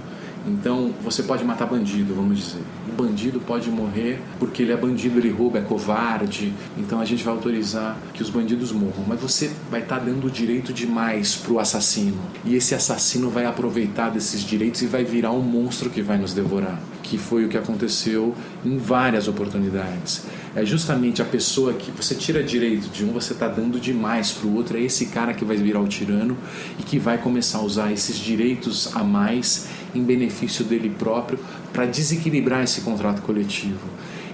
então 0.48 0.92
você 1.02 1.22
pode 1.22 1.44
matar 1.44 1.66
bandido, 1.66 2.14
vamos 2.14 2.38
dizer. 2.38 2.62
O 2.88 2.92
bandido 2.92 3.40
pode 3.40 3.70
morrer 3.70 4.20
porque 4.38 4.62
ele 4.62 4.72
é 4.72 4.76
bandido, 4.76 5.18
ele 5.18 5.30
rouba, 5.30 5.58
é 5.58 5.62
covarde. 5.62 6.52
Então 6.76 7.00
a 7.00 7.04
gente 7.04 7.22
vai 7.22 7.34
autorizar 7.34 7.96
que 8.12 8.22
os 8.22 8.30
bandidos 8.30 8.72
morram. 8.72 9.04
Mas 9.06 9.20
você 9.20 9.50
vai 9.70 9.82
estar 9.82 9.98
tá 9.98 10.04
dando 10.04 10.30
direito 10.30 10.72
demais 10.72 11.36
para 11.36 11.52
o 11.52 11.58
assassino. 11.58 12.18
E 12.44 12.54
esse 12.54 12.74
assassino 12.74 13.30
vai 13.30 13.46
aproveitar 13.46 14.10
desses 14.10 14.42
direitos 14.42 14.82
e 14.82 14.86
vai 14.86 15.04
virar 15.04 15.32
um 15.32 15.42
monstro 15.42 15.90
que 15.90 16.02
vai 16.02 16.18
nos 16.18 16.32
devorar. 16.32 16.80
Que 17.02 17.18
foi 17.18 17.44
o 17.44 17.48
que 17.48 17.56
aconteceu 17.56 18.34
em 18.64 18.76
várias 18.76 19.28
oportunidades 19.28 20.26
é 20.58 20.64
justamente 20.64 21.22
a 21.22 21.24
pessoa 21.24 21.72
que 21.72 21.90
você 21.90 22.14
tira 22.14 22.42
direito 22.42 22.88
de 22.88 23.04
um, 23.04 23.12
você 23.12 23.32
está 23.32 23.46
dando 23.46 23.78
demais 23.78 24.32
para 24.32 24.48
o 24.48 24.56
outro, 24.56 24.76
é 24.76 24.80
esse 24.80 25.06
cara 25.06 25.32
que 25.32 25.44
vai 25.44 25.56
virar 25.56 25.80
o 25.80 25.86
tirano 25.86 26.36
e 26.78 26.82
que 26.82 26.98
vai 26.98 27.18
começar 27.18 27.58
a 27.58 27.62
usar 27.62 27.92
esses 27.92 28.16
direitos 28.16 28.94
a 28.96 29.04
mais 29.04 29.68
em 29.94 30.02
benefício 30.02 30.64
dele 30.64 30.94
próprio 30.98 31.38
para 31.72 31.86
desequilibrar 31.86 32.62
esse 32.62 32.80
contrato 32.82 33.22
coletivo. 33.22 33.88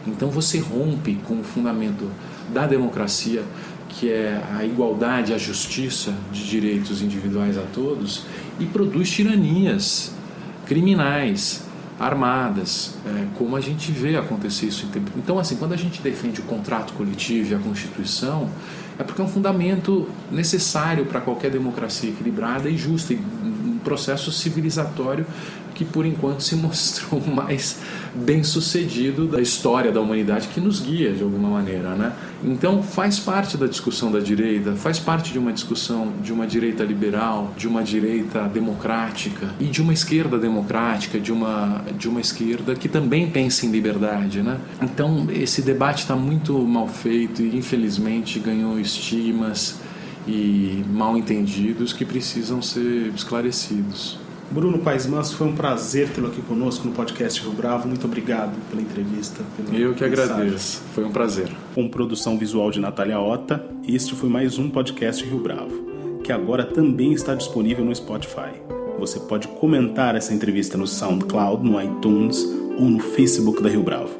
Então 0.06 0.30
você 0.30 0.58
rompe 0.58 1.18
com 1.24 1.40
o 1.40 1.44
fundamento 1.44 2.10
da 2.52 2.66
democracia, 2.66 3.42
que 3.88 4.10
é 4.10 4.42
a 4.56 4.64
igualdade, 4.64 5.32
a 5.32 5.38
justiça 5.38 6.14
de 6.32 6.44
direitos 6.48 7.00
individuais 7.00 7.56
a 7.56 7.62
todos, 7.62 8.24
e 8.58 8.66
produz 8.66 9.10
tiranias 9.10 10.12
criminais 10.66 11.62
armadas, 11.98 12.94
é, 13.06 13.26
como 13.36 13.54
a 13.56 13.60
gente 13.60 13.92
vê 13.92 14.16
acontecer 14.16 14.66
isso. 14.66 14.88
Então, 15.16 15.38
assim, 15.38 15.56
quando 15.56 15.72
a 15.72 15.76
gente 15.76 16.02
defende 16.02 16.40
o 16.40 16.42
contrato 16.42 16.92
coletivo 16.94 17.52
e 17.52 17.54
a 17.54 17.58
Constituição, 17.58 18.50
é 18.98 19.04
porque 19.04 19.20
é 19.20 19.24
um 19.24 19.28
fundamento 19.28 20.08
necessário 20.30 21.06
para 21.06 21.20
qualquer 21.20 21.50
democracia 21.50 22.10
equilibrada 22.10 22.68
e 22.68 22.76
justa, 22.76 23.12
e 23.12 23.18
processo 23.84 24.32
civilizatório 24.32 25.26
que 25.74 25.84
por 25.84 26.06
enquanto 26.06 26.42
se 26.42 26.54
mostrou 26.56 27.20
mais 27.20 27.80
bem 28.14 28.42
sucedido 28.44 29.26
da 29.26 29.40
história 29.40 29.90
da 29.90 30.00
humanidade 30.00 30.48
que 30.48 30.60
nos 30.60 30.80
guia 30.80 31.12
de 31.12 31.22
alguma 31.22 31.48
maneira, 31.48 31.94
né? 31.94 32.12
Então 32.42 32.82
faz 32.82 33.18
parte 33.18 33.56
da 33.56 33.66
discussão 33.66 34.12
da 34.12 34.20
direita, 34.20 34.74
faz 34.76 34.98
parte 34.98 35.32
de 35.32 35.38
uma 35.38 35.52
discussão 35.52 36.12
de 36.22 36.32
uma 36.32 36.46
direita 36.46 36.84
liberal, 36.84 37.52
de 37.56 37.66
uma 37.66 37.82
direita 37.82 38.42
democrática 38.42 39.50
e 39.58 39.64
de 39.64 39.82
uma 39.82 39.92
esquerda 39.92 40.38
democrática, 40.38 41.18
de 41.18 41.32
uma 41.32 41.84
de 41.98 42.08
uma 42.08 42.20
esquerda 42.20 42.74
que 42.74 42.88
também 42.88 43.28
pensa 43.28 43.66
em 43.66 43.70
liberdade, 43.70 44.42
né? 44.42 44.58
Então 44.80 45.26
esse 45.30 45.60
debate 45.60 46.02
está 46.02 46.14
muito 46.14 46.56
mal 46.60 46.86
feito 46.86 47.42
e 47.42 47.56
infelizmente 47.56 48.38
ganhou 48.38 48.78
estigmas 48.78 49.80
e 50.26 50.84
mal 50.88 51.16
entendidos 51.16 51.92
que 51.92 52.04
precisam 52.04 52.62
ser 52.62 53.12
esclarecidos. 53.14 54.18
Bruno 54.50 54.78
Paes 54.78 55.06
Manso, 55.06 55.36
foi 55.36 55.48
um 55.48 55.54
prazer 55.54 56.08
tê-lo 56.10 56.28
aqui 56.28 56.40
conosco 56.42 56.86
no 56.86 56.92
podcast 56.92 57.40
Rio 57.42 57.52
Bravo. 57.52 57.88
Muito 57.88 58.04
obrigado 58.06 58.54
pela 58.70 58.80
entrevista. 58.82 59.42
Pela 59.56 59.76
Eu 59.76 59.94
que 59.94 60.04
mensagem. 60.06 60.32
agradeço. 60.32 60.82
Foi 60.94 61.04
um 61.04 61.10
prazer. 61.10 61.50
Com 61.74 61.88
produção 61.88 62.38
visual 62.38 62.70
de 62.70 62.78
Natália 62.78 63.18
Ota, 63.18 63.64
este 63.88 64.14
foi 64.14 64.28
mais 64.28 64.58
um 64.58 64.68
podcast 64.70 65.24
Rio 65.24 65.38
Bravo, 65.38 66.20
que 66.22 66.30
agora 66.30 66.64
também 66.64 67.12
está 67.12 67.34
disponível 67.34 67.84
no 67.84 67.94
Spotify. 67.94 68.52
Você 68.98 69.18
pode 69.18 69.48
comentar 69.48 70.14
essa 70.14 70.32
entrevista 70.32 70.76
no 70.78 70.86
SoundCloud, 70.86 71.68
no 71.68 71.80
iTunes 71.82 72.44
ou 72.78 72.84
no 72.84 73.00
Facebook 73.00 73.62
da 73.62 73.68
Rio 73.68 73.82
Bravo. 73.82 74.10